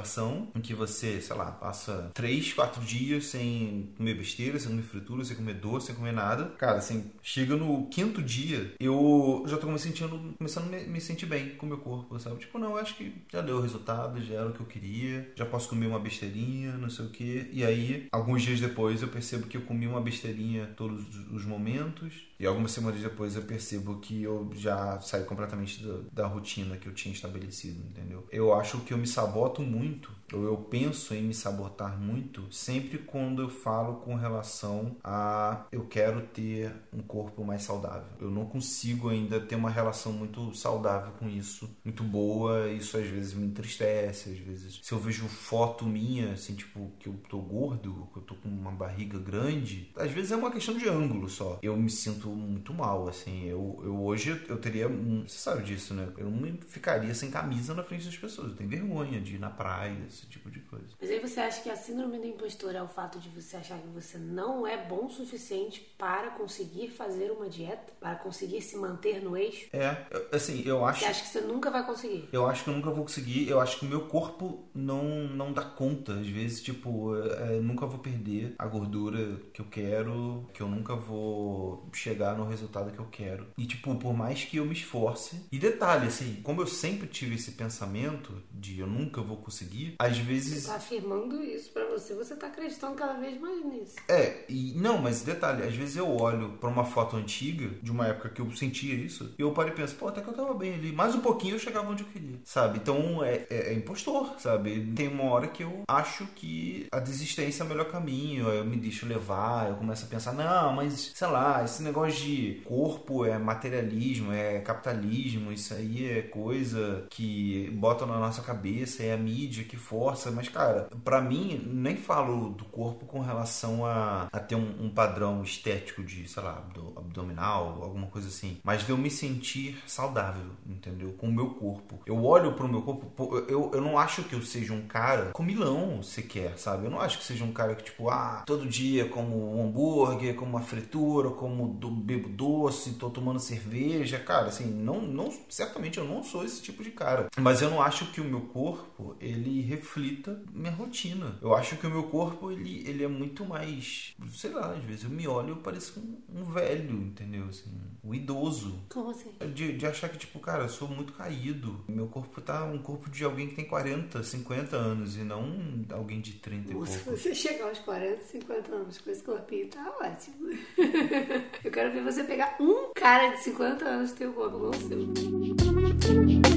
em 0.55 0.61
que 0.61 0.73
você, 0.73 1.21
sei 1.21 1.35
lá, 1.35 1.51
passa 1.51 2.11
três, 2.13 2.53
quatro 2.53 2.81
dias 2.81 3.25
sem 3.27 3.93
comer 3.97 4.15
besteira, 4.15 4.59
sem 4.59 4.69
comer 4.69 4.83
fritura, 4.83 5.23
sem 5.23 5.35
comer 5.35 5.55
doce, 5.55 5.87
sem 5.87 5.95
comer 5.95 6.13
nada. 6.13 6.45
Cara, 6.57 6.77
assim, 6.77 7.11
chega 7.21 7.55
no 7.55 7.87
quinto 7.87 8.21
dia, 8.21 8.73
eu 8.79 9.43
já 9.47 9.57
tô 9.57 9.67
me 9.67 9.79
sentindo, 9.79 10.35
começando 10.37 10.73
a 10.73 10.79
me 10.79 11.01
sentir 11.01 11.25
bem 11.25 11.55
com 11.55 11.65
o 11.65 11.69
meu 11.69 11.77
corpo, 11.77 12.19
sabe? 12.19 12.37
Tipo, 12.37 12.57
não, 12.57 12.77
acho 12.77 12.95
que 12.95 13.13
já 13.31 13.41
deu 13.41 13.57
o 13.57 13.61
resultado, 13.61 14.21
já 14.21 14.35
era 14.35 14.49
o 14.49 14.53
que 14.53 14.61
eu 14.61 14.65
queria, 14.65 15.31
já 15.35 15.45
posso 15.45 15.69
comer 15.69 15.87
uma 15.87 15.99
besteirinha, 15.99 16.77
não 16.77 16.89
sei 16.89 17.05
o 17.05 17.09
que. 17.09 17.49
E 17.51 17.63
aí, 17.63 18.07
alguns 18.11 18.41
dias 18.41 18.59
depois, 18.59 19.01
eu 19.01 19.07
percebo 19.07 19.47
que 19.47 19.57
eu 19.57 19.61
comi 19.61 19.87
uma 19.87 20.01
besteirinha 20.01 20.67
todos 20.75 21.03
os 21.31 21.45
momentos. 21.45 22.27
E 22.39 22.45
algumas 22.45 22.71
semanas 22.71 23.01
depois 23.01 23.35
eu 23.35 23.41
percebo 23.41 23.99
que 23.99 24.21
eu 24.21 24.51
já 24.53 24.99
saí 25.01 25.23
completamente 25.23 25.83
da, 25.83 25.99
da 26.11 26.27
rotina 26.27 26.77
que 26.77 26.87
eu 26.87 26.93
tinha 26.93 27.13
estabelecido, 27.13 27.79
entendeu? 27.83 28.27
Eu 28.31 28.53
acho 28.53 28.79
que 28.81 28.93
eu 28.93 28.97
me 28.97 29.07
saboto 29.07 29.61
muito 29.61 29.86
muito 29.87 30.16
ou 30.33 30.43
eu 30.43 30.57
penso 30.57 31.13
em 31.13 31.21
me 31.21 31.33
sabotar 31.33 31.99
muito 31.99 32.51
sempre 32.51 32.97
quando 32.97 33.41
eu 33.41 33.49
falo 33.49 33.95
com 33.97 34.15
relação 34.15 34.95
a 35.03 35.65
eu 35.71 35.85
quero 35.85 36.21
ter 36.21 36.73
um 36.91 37.01
corpo 37.01 37.43
mais 37.43 37.63
saudável. 37.63 38.07
Eu 38.19 38.29
não 38.29 38.45
consigo 38.45 39.09
ainda 39.09 39.39
ter 39.39 39.55
uma 39.55 39.69
relação 39.69 40.11
muito 40.11 40.53
saudável 40.53 41.13
com 41.13 41.29
isso, 41.29 41.69
muito 41.83 42.03
boa. 42.03 42.69
Isso 42.69 42.97
às 42.97 43.07
vezes 43.07 43.33
me 43.33 43.47
entristece, 43.47 44.31
às 44.31 44.39
vezes. 44.39 44.79
Se 44.81 44.91
eu 44.91 44.99
vejo 44.99 45.27
foto 45.27 45.85
minha, 45.85 46.33
assim, 46.33 46.55
tipo, 46.55 46.91
que 46.99 47.07
eu 47.07 47.13
tô 47.29 47.39
gordo, 47.39 48.09
que 48.11 48.19
eu 48.19 48.23
tô 48.23 48.35
com 48.35 48.49
uma 48.49 48.71
barriga 48.71 49.19
grande, 49.19 49.91
às 49.95 50.11
vezes 50.11 50.31
é 50.31 50.35
uma 50.35 50.51
questão 50.51 50.77
de 50.77 50.87
ângulo 50.87 51.29
só. 51.29 51.59
Eu 51.61 51.75
me 51.77 51.89
sinto 51.89 52.29
muito 52.29 52.73
mal, 52.73 53.07
assim. 53.07 53.45
Eu, 53.45 53.79
eu 53.83 54.01
hoje 54.03 54.41
eu 54.47 54.57
teria. 54.57 54.87
Você 54.87 55.37
sabe 55.37 55.63
disso, 55.63 55.93
né? 55.93 56.09
Eu 56.17 56.29
não 56.29 56.57
ficaria 56.67 57.13
sem 57.13 57.31
camisa 57.31 57.73
na 57.73 57.83
frente 57.83 58.05
das 58.05 58.17
pessoas. 58.17 58.49
Eu 58.49 58.55
tenho 58.55 58.69
vergonha 58.69 59.21
de 59.21 59.35
ir 59.35 59.39
na 59.39 59.49
praia 59.49 60.07
esse 60.17 60.27
tipo 60.27 60.49
de 60.49 60.59
coisa. 60.61 60.87
Mas 60.99 61.09
aí 61.09 61.19
você 61.19 61.39
acha 61.39 61.61
que 61.61 61.69
a 61.69 61.75
síndrome 61.75 62.17
do 62.17 62.25
impostor 62.25 62.75
é 62.75 62.81
o 62.81 62.87
fato 62.87 63.19
de 63.19 63.29
você 63.29 63.57
achar 63.57 63.77
que 63.79 63.87
você 63.87 64.17
não 64.17 64.65
é 64.65 64.77
bom 64.77 65.05
o 65.05 65.09
suficiente 65.09 65.81
para 65.97 66.31
conseguir 66.31 66.89
fazer 66.89 67.31
uma 67.31 67.49
dieta? 67.49 67.93
Para 67.99 68.15
conseguir 68.15 68.61
se 68.61 68.75
manter 68.75 69.21
no 69.23 69.37
eixo? 69.37 69.67
É, 69.73 70.05
assim, 70.31 70.63
eu 70.65 70.85
acho. 70.85 71.01
Você 71.01 71.05
acha 71.05 71.23
que 71.23 71.29
você 71.29 71.41
nunca 71.41 71.69
vai 71.69 71.85
conseguir? 71.85 72.27
Eu 72.31 72.47
acho 72.47 72.63
que 72.63 72.69
eu 72.69 72.73
nunca 72.73 72.89
vou 72.89 73.03
conseguir. 73.03 73.47
Eu 73.47 73.59
acho 73.59 73.79
que 73.79 73.85
o 73.85 73.89
meu 73.89 74.07
corpo 74.07 74.67
não, 74.73 75.03
não 75.27 75.53
dá 75.53 75.63
conta. 75.63 76.13
Às 76.13 76.27
vezes, 76.27 76.61
tipo, 76.61 77.15
é, 77.15 77.59
nunca 77.59 77.85
vou 77.85 77.99
perder 77.99 78.55
a 78.57 78.65
gordura 78.65 79.39
que 79.53 79.61
eu 79.61 79.65
quero, 79.65 80.47
que 80.53 80.61
eu 80.61 80.67
nunca 80.67 80.95
vou 80.95 81.87
chegar 81.93 82.35
no 82.35 82.47
resultado 82.47 82.91
que 82.91 82.99
eu 82.99 83.07
quero. 83.11 83.47
E, 83.57 83.65
tipo, 83.65 83.95
por 83.95 84.13
mais 84.13 84.43
que 84.43 84.57
eu 84.57 84.65
me 84.65 84.73
esforce. 84.73 85.47
E 85.51 85.59
detalhe, 85.59 86.07
assim, 86.07 86.41
como 86.43 86.61
eu 86.61 86.67
sempre 86.67 87.07
tive 87.07 87.35
esse 87.35 87.51
pensamento 87.51 88.41
de 88.51 88.79
eu 88.79 88.87
nunca 88.87 89.21
vou 89.21 89.37
conseguir, 89.37 89.95
às 90.07 90.17
vezes. 90.17 90.63
Você 90.63 90.69
tá 90.69 90.75
afirmando 90.75 91.43
isso 91.43 91.71
para 91.71 91.85
você, 91.85 92.13
você 92.13 92.35
tá 92.35 92.47
acreditando 92.47 92.95
cada 92.95 93.13
vez 93.13 93.39
mais 93.39 93.63
nisso. 93.65 93.95
É, 94.07 94.43
e 94.49 94.73
não, 94.75 94.97
mas 94.97 95.21
detalhe, 95.21 95.63
às 95.63 95.75
vezes 95.75 95.97
eu 95.97 96.09
olho 96.09 96.57
para 96.59 96.69
uma 96.69 96.83
foto 96.83 97.15
antiga, 97.15 97.69
de 97.81 97.91
uma 97.91 98.07
época 98.07 98.29
que 98.29 98.41
eu 98.41 98.51
sentia 98.51 98.93
isso, 98.93 99.33
e 99.37 99.41
eu 99.41 99.51
paro 99.51 99.69
e 99.69 99.71
penso, 99.73 99.95
pô, 99.95 100.07
até 100.07 100.21
que 100.21 100.27
eu 100.27 100.33
tava 100.33 100.53
bem 100.53 100.73
ali. 100.73 100.91
Mais 100.91 101.15
um 101.15 101.21
pouquinho 101.21 101.55
eu 101.55 101.59
chegava 101.59 101.89
onde 101.89 102.03
eu 102.03 102.09
queria, 102.09 102.39
sabe? 102.43 102.79
Então 102.79 103.23
é, 103.23 103.45
é, 103.49 103.71
é 103.71 103.73
impostor, 103.73 104.35
sabe? 104.39 104.93
Tem 104.95 105.07
uma 105.07 105.25
hora 105.25 105.47
que 105.47 105.63
eu 105.63 105.83
acho 105.87 106.25
que 106.35 106.87
a 106.91 106.99
desistência 106.99 107.63
é 107.63 107.65
o 107.65 107.69
melhor 107.69 107.89
caminho, 107.91 108.47
eu 108.49 108.65
me 108.65 108.77
deixo 108.77 109.05
levar, 109.05 109.69
eu 109.69 109.75
começo 109.75 110.05
a 110.05 110.07
pensar, 110.07 110.33
não, 110.33 110.73
mas 110.73 111.11
sei 111.13 111.27
lá, 111.27 111.63
esse 111.63 111.83
negócio 111.83 112.23
de 112.23 112.61
corpo 112.65 113.25
é 113.25 113.37
materialismo, 113.37 114.31
é 114.31 114.59
capitalismo, 114.59 115.51
isso 115.51 115.73
aí 115.73 116.09
é 116.09 116.21
coisa 116.21 117.05
que 117.09 117.69
botam 117.71 118.07
na 118.07 118.19
nossa 118.19 118.41
cabeça, 118.41 119.03
é 119.03 119.13
a 119.13 119.17
mídia 119.17 119.63
que 119.63 119.75
força 119.97 120.29
mas, 120.29 120.47
cara, 120.47 120.89
para 121.03 121.19
mim, 121.19 121.59
nem 121.65 121.97
falo 121.97 122.49
do 122.49 122.65
corpo 122.65 123.07
com 123.07 123.19
relação 123.19 123.83
a, 123.83 124.27
a 124.31 124.39
ter 124.39 124.53
um, 124.53 124.85
um, 124.85 124.89
padrão 124.89 125.41
estético 125.41 126.03
de, 126.03 126.27
sei 126.27 126.43
lá, 126.43 126.63
abdominal, 126.95 127.81
alguma 127.81 128.05
coisa 128.05 128.27
assim. 128.27 128.59
Mas 128.63 128.85
de 128.85 128.91
eu 128.91 128.97
me 128.97 129.09
sentir 129.09 129.81
saudável, 129.87 130.51
entendeu? 130.67 131.13
Com 131.13 131.27
o 131.27 131.31
meu 131.31 131.49
corpo. 131.49 131.99
Eu 132.05 132.23
olho 132.23 132.53
pro 132.53 132.67
meu 132.67 132.83
corpo, 132.83 133.37
eu, 133.47 133.71
eu 133.73 133.81
não 133.81 133.97
acho 133.97 134.23
que 134.23 134.35
eu 134.35 134.41
seja 134.43 134.71
um 134.71 134.87
cara 134.87 135.31
comilão 135.31 136.03
sequer, 136.03 136.57
sabe? 136.59 136.85
Eu 136.85 136.91
não 136.91 137.01
acho 137.01 137.17
que 137.17 137.23
seja 137.23 137.43
um 137.43 137.51
cara 137.51 137.73
que, 137.73 137.85
tipo, 137.85 138.09
ah, 138.09 138.43
todo 138.45 138.67
dia 138.67 139.09
como 139.09 139.55
um 139.55 139.65
hambúrguer, 139.65 140.35
como 140.35 140.51
uma 140.51 140.61
fritura, 140.61 141.31
como 141.31 141.69
do, 141.73 141.89
bebo 141.89 142.29
doce, 142.29 142.93
tô 142.93 143.09
tomando 143.09 143.39
cerveja. 143.39 144.19
Cara, 144.19 144.47
assim, 144.47 144.65
não, 144.65 145.01
não, 145.01 145.33
certamente 145.49 145.97
eu 145.97 146.05
não 146.05 146.23
sou 146.23 146.45
esse 146.45 146.61
tipo 146.61 146.83
de 146.83 146.91
cara. 146.91 147.27
Mas 147.35 147.63
eu 147.63 147.69
não 147.71 147.81
acho 147.81 148.11
que 148.11 148.21
o 148.21 148.25
meu 148.25 148.41
corpo, 148.41 149.15
ele 149.19 149.61
reflita 149.87 150.39
minha 150.51 150.71
rotina. 150.71 151.37
Eu 151.41 151.55
acho 151.55 151.77
que 151.77 151.87
o 151.87 151.89
meu 151.89 152.03
corpo, 152.03 152.51
ele, 152.51 152.87
ele 152.87 153.03
é 153.03 153.07
muito 153.07 153.45
mais. 153.45 154.13
Sei 154.31 154.51
lá, 154.51 154.73
às 154.73 154.83
vezes 154.83 155.05
eu 155.05 155.09
me 155.09 155.27
olho 155.27 155.47
e 155.47 155.51
eu 155.51 155.57
pareço 155.57 155.99
um, 155.99 156.41
um, 156.41 156.43
velho, 156.43 156.93
entendeu? 156.93 157.45
Assim, 157.49 157.71
um 158.03 158.13
idoso. 158.13 158.79
Como 158.89 159.11
assim? 159.11 159.31
De, 159.53 159.73
de 159.77 159.87
achar 159.87 160.09
que, 160.09 160.17
tipo, 160.17 160.39
cara, 160.39 160.63
eu 160.63 160.69
sou 160.69 160.87
muito 160.87 161.13
caído. 161.13 161.83
Meu 161.87 162.07
corpo 162.07 162.41
tá 162.41 162.65
um 162.65 162.77
corpo 162.77 163.09
de 163.09 163.23
alguém 163.23 163.47
que 163.47 163.55
tem 163.55 163.65
40, 163.65 164.21
50 164.21 164.75
anos 164.75 165.15
e 165.15 165.21
não 165.21 165.85
alguém 165.91 166.19
de 166.19 166.33
30 166.33 166.73
Nossa, 166.73 166.97
e 166.97 166.99
pouco. 166.99 167.17
Se 167.17 167.29
você 167.29 167.35
chegar 167.35 167.69
aos 167.69 167.79
40, 167.79 168.23
50 168.23 168.75
anos 168.75 168.97
com 168.97 169.09
esse 169.09 169.23
corpinho, 169.23 169.69
tá 169.69 169.95
ótimo. 170.01 170.49
eu 171.63 171.71
quero 171.71 171.93
ver 171.93 172.03
você 172.03 172.23
pegar 172.23 172.57
um 172.59 172.91
cara 172.93 173.29
de 173.29 173.43
50 173.43 173.85
anos 173.85 174.11
do 174.11 174.17
teu 174.17 174.33
corpo 174.33 174.57
igual 174.57 174.71
o 174.71 174.75
seu. 174.75 176.56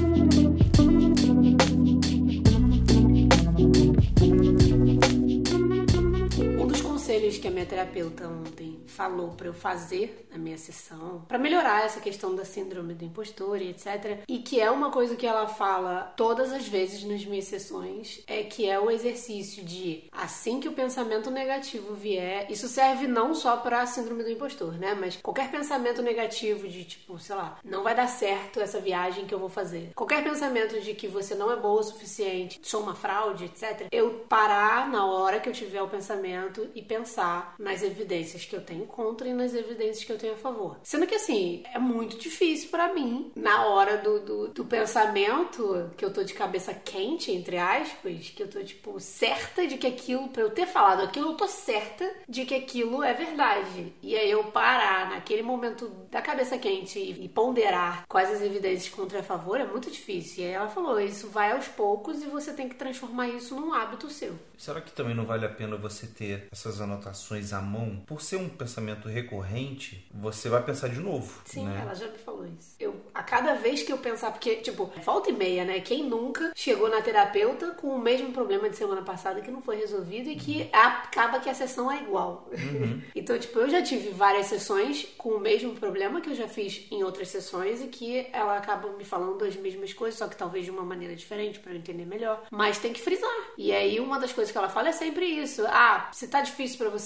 Que 7.37 7.47
a 7.47 7.51
minha 7.51 7.65
terapeuta 7.65 8.27
ontem 8.27 8.81
falou 8.85 9.29
para 9.29 9.47
eu 9.47 9.53
fazer 9.53 10.27
na 10.31 10.37
minha 10.37 10.57
sessão, 10.57 11.25
para 11.27 11.37
melhorar 11.37 11.85
essa 11.85 11.99
questão 11.99 12.35
da 12.35 12.45
síndrome 12.45 12.93
do 12.93 13.05
impostor 13.05 13.61
e 13.61 13.69
etc. 13.69 14.23
E 14.27 14.39
que 14.39 14.59
é 14.59 14.71
uma 14.71 14.91
coisa 14.91 15.15
que 15.15 15.27
ela 15.27 15.47
fala 15.47 16.13
todas 16.15 16.51
as 16.51 16.67
vezes 16.67 17.03
nas 17.03 17.25
minhas 17.25 17.45
sessões, 17.45 18.23
é 18.27 18.43
que 18.43 18.69
é 18.69 18.79
o 18.79 18.89
exercício 18.89 19.63
de 19.63 20.03
assim 20.11 20.59
que 20.59 20.67
o 20.67 20.73
pensamento 20.73 21.29
negativo 21.29 21.93
vier, 21.93 22.49
isso 22.49 22.67
serve 22.67 23.07
não 23.07 23.33
só 23.33 23.57
para 23.57 23.81
a 23.81 23.85
síndrome 23.85 24.23
do 24.23 24.31
impostor, 24.31 24.73
né? 24.73 24.95
Mas 24.99 25.17
qualquer 25.17 25.51
pensamento 25.51 26.01
negativo 26.01 26.67
de 26.67 26.83
tipo, 26.83 27.19
sei 27.19 27.35
lá, 27.35 27.59
não 27.63 27.83
vai 27.83 27.95
dar 27.95 28.07
certo 28.07 28.59
essa 28.59 28.79
viagem 28.79 29.25
que 29.25 29.33
eu 29.33 29.39
vou 29.39 29.49
fazer. 29.49 29.91
Qualquer 29.95 30.23
pensamento 30.23 30.79
de 30.81 30.93
que 30.93 31.07
você 31.07 31.35
não 31.35 31.51
é 31.51 31.55
boa 31.55 31.81
o 31.81 31.83
suficiente, 31.83 32.59
sou 32.63 32.81
uma 32.81 32.95
fraude, 32.95 33.45
etc. 33.45 33.87
Eu 33.91 34.25
parar 34.29 34.89
na 34.89 35.05
hora 35.05 35.39
que 35.39 35.49
eu 35.49 35.53
tiver 35.53 35.81
o 35.81 35.87
pensamento 35.87 36.69
e 36.73 36.81
pensar 36.81 37.20
nas 37.57 37.83
evidências 37.83 38.45
que 38.45 38.55
eu 38.55 38.61
tenho 38.61 38.85
contra 38.85 39.27
e 39.27 39.33
nas 39.33 39.53
evidências 39.53 40.03
que 40.03 40.11
eu 40.11 40.17
tenho 40.17 40.33
a 40.33 40.37
favor. 40.37 40.77
Sendo 40.83 41.07
que 41.07 41.15
assim, 41.15 41.63
é 41.73 41.79
muito 41.79 42.17
difícil 42.17 42.69
para 42.69 42.93
mim, 42.93 43.31
na 43.35 43.65
hora 43.65 43.97
do, 43.97 44.19
do, 44.19 44.47
do, 44.49 44.65
pensamento, 44.65 45.91
que 45.97 46.03
eu 46.03 46.13
tô 46.13 46.23
de 46.23 46.33
cabeça 46.33 46.73
quente, 46.73 47.31
entre 47.31 47.57
aspas, 47.57 48.29
que 48.29 48.43
eu 48.43 48.49
tô, 48.49 48.63
tipo, 48.63 48.99
certa 48.99 49.67
de 49.67 49.77
que 49.77 49.87
aquilo, 49.87 50.29
pra 50.29 50.43
eu 50.43 50.49
ter 50.49 50.65
falado 50.65 51.03
aquilo, 51.03 51.29
eu 51.29 51.35
tô 51.35 51.47
certa 51.47 52.09
de 52.27 52.45
que 52.45 52.55
aquilo 52.55 53.03
é 53.03 53.13
verdade. 53.13 53.93
E 54.01 54.15
aí 54.15 54.29
eu 54.29 54.45
parar 54.45 55.09
naquele 55.09 55.41
momento 55.41 55.89
da 56.09 56.21
cabeça 56.21 56.57
quente 56.57 56.99
e, 56.99 57.25
e 57.25 57.29
ponderar 57.29 58.05
quais 58.07 58.29
as 58.29 58.41
evidências 58.41 58.93
contra 58.93 59.19
e 59.19 59.21
a 59.21 59.23
favor 59.23 59.59
é 59.59 59.65
muito 59.65 59.89
difícil. 59.89 60.43
E 60.43 60.47
aí 60.47 60.53
ela 60.53 60.69
falou: 60.69 60.99
isso 60.99 61.27
vai 61.29 61.51
aos 61.51 61.67
poucos 61.67 62.21
e 62.21 62.27
você 62.27 62.53
tem 62.53 62.67
que 62.67 62.75
transformar 62.75 63.27
isso 63.27 63.55
num 63.55 63.73
hábito 63.73 64.09
seu. 64.09 64.33
Será 64.57 64.81
que 64.81 64.91
também 64.91 65.15
não 65.15 65.25
vale 65.25 65.45
a 65.45 65.49
pena 65.49 65.75
você 65.75 66.07
ter 66.07 66.47
essas 66.51 66.79
anotações 66.79 67.10
à 67.53 67.61
mão? 67.61 68.01
Por 68.05 68.21
ser 68.21 68.37
um 68.37 68.49
pensamento 68.49 69.07
recorrente, 69.07 70.07
você 70.13 70.49
vai 70.49 70.63
pensar 70.63 70.89
de 70.89 70.99
novo. 70.99 71.41
Sim, 71.45 71.65
né? 71.65 71.79
ela 71.81 71.93
já 71.93 72.07
me 72.07 72.17
falou 72.17 72.45
isso. 72.45 72.75
Eu, 72.79 72.95
a 73.13 73.23
cada 73.23 73.55
vez 73.55 73.83
que 73.83 73.91
eu 73.91 73.97
pensar, 73.97 74.31
porque, 74.31 74.57
tipo, 74.57 74.91
volta 75.03 75.29
e 75.29 75.33
meia, 75.33 75.65
né? 75.65 75.79
Quem 75.79 76.03
nunca 76.03 76.51
chegou 76.55 76.89
na 76.89 77.01
terapeuta 77.01 77.71
com 77.71 77.89
o 77.89 77.99
mesmo 77.99 78.31
problema 78.31 78.69
de 78.69 78.77
semana 78.77 79.01
passada 79.01 79.41
que 79.41 79.51
não 79.51 79.61
foi 79.61 79.77
resolvido 79.77 80.29
e 80.29 80.35
que 80.35 80.69
acaba 80.71 81.39
que 81.39 81.49
a 81.49 81.53
sessão 81.53 81.91
é 81.91 82.01
igual. 82.01 82.49
Uhum. 82.51 83.01
então, 83.15 83.37
tipo, 83.37 83.59
eu 83.59 83.69
já 83.69 83.81
tive 83.81 84.09
várias 84.09 84.47
sessões 84.47 85.07
com 85.17 85.29
o 85.29 85.39
mesmo 85.39 85.73
problema 85.73 86.21
que 86.21 86.29
eu 86.29 86.35
já 86.35 86.47
fiz 86.47 86.87
em 86.91 87.03
outras 87.03 87.29
sessões 87.29 87.81
e 87.81 87.87
que 87.87 88.27
ela 88.31 88.57
acaba 88.57 88.89
me 88.91 89.03
falando 89.03 89.43
as 89.43 89.55
mesmas 89.55 89.93
coisas, 89.93 90.17
só 90.17 90.27
que 90.27 90.35
talvez 90.35 90.65
de 90.65 90.71
uma 90.71 90.83
maneira 90.83 91.15
diferente 91.15 91.59
para 91.59 91.71
eu 91.71 91.77
entender 91.77 92.05
melhor. 92.05 92.43
Mas 92.51 92.77
tem 92.77 92.93
que 92.93 93.01
frisar. 93.01 93.29
E 93.57 93.71
aí, 93.71 93.99
uma 93.99 94.19
das 94.19 94.33
coisas 94.33 94.51
que 94.51 94.57
ela 94.57 94.69
fala 94.69 94.89
é 94.89 94.91
sempre 94.91 95.25
isso. 95.25 95.63
Ah, 95.67 96.09
se 96.11 96.27
tá 96.27 96.41
difícil 96.41 96.77
para 96.77 96.89
você, 96.89 97.00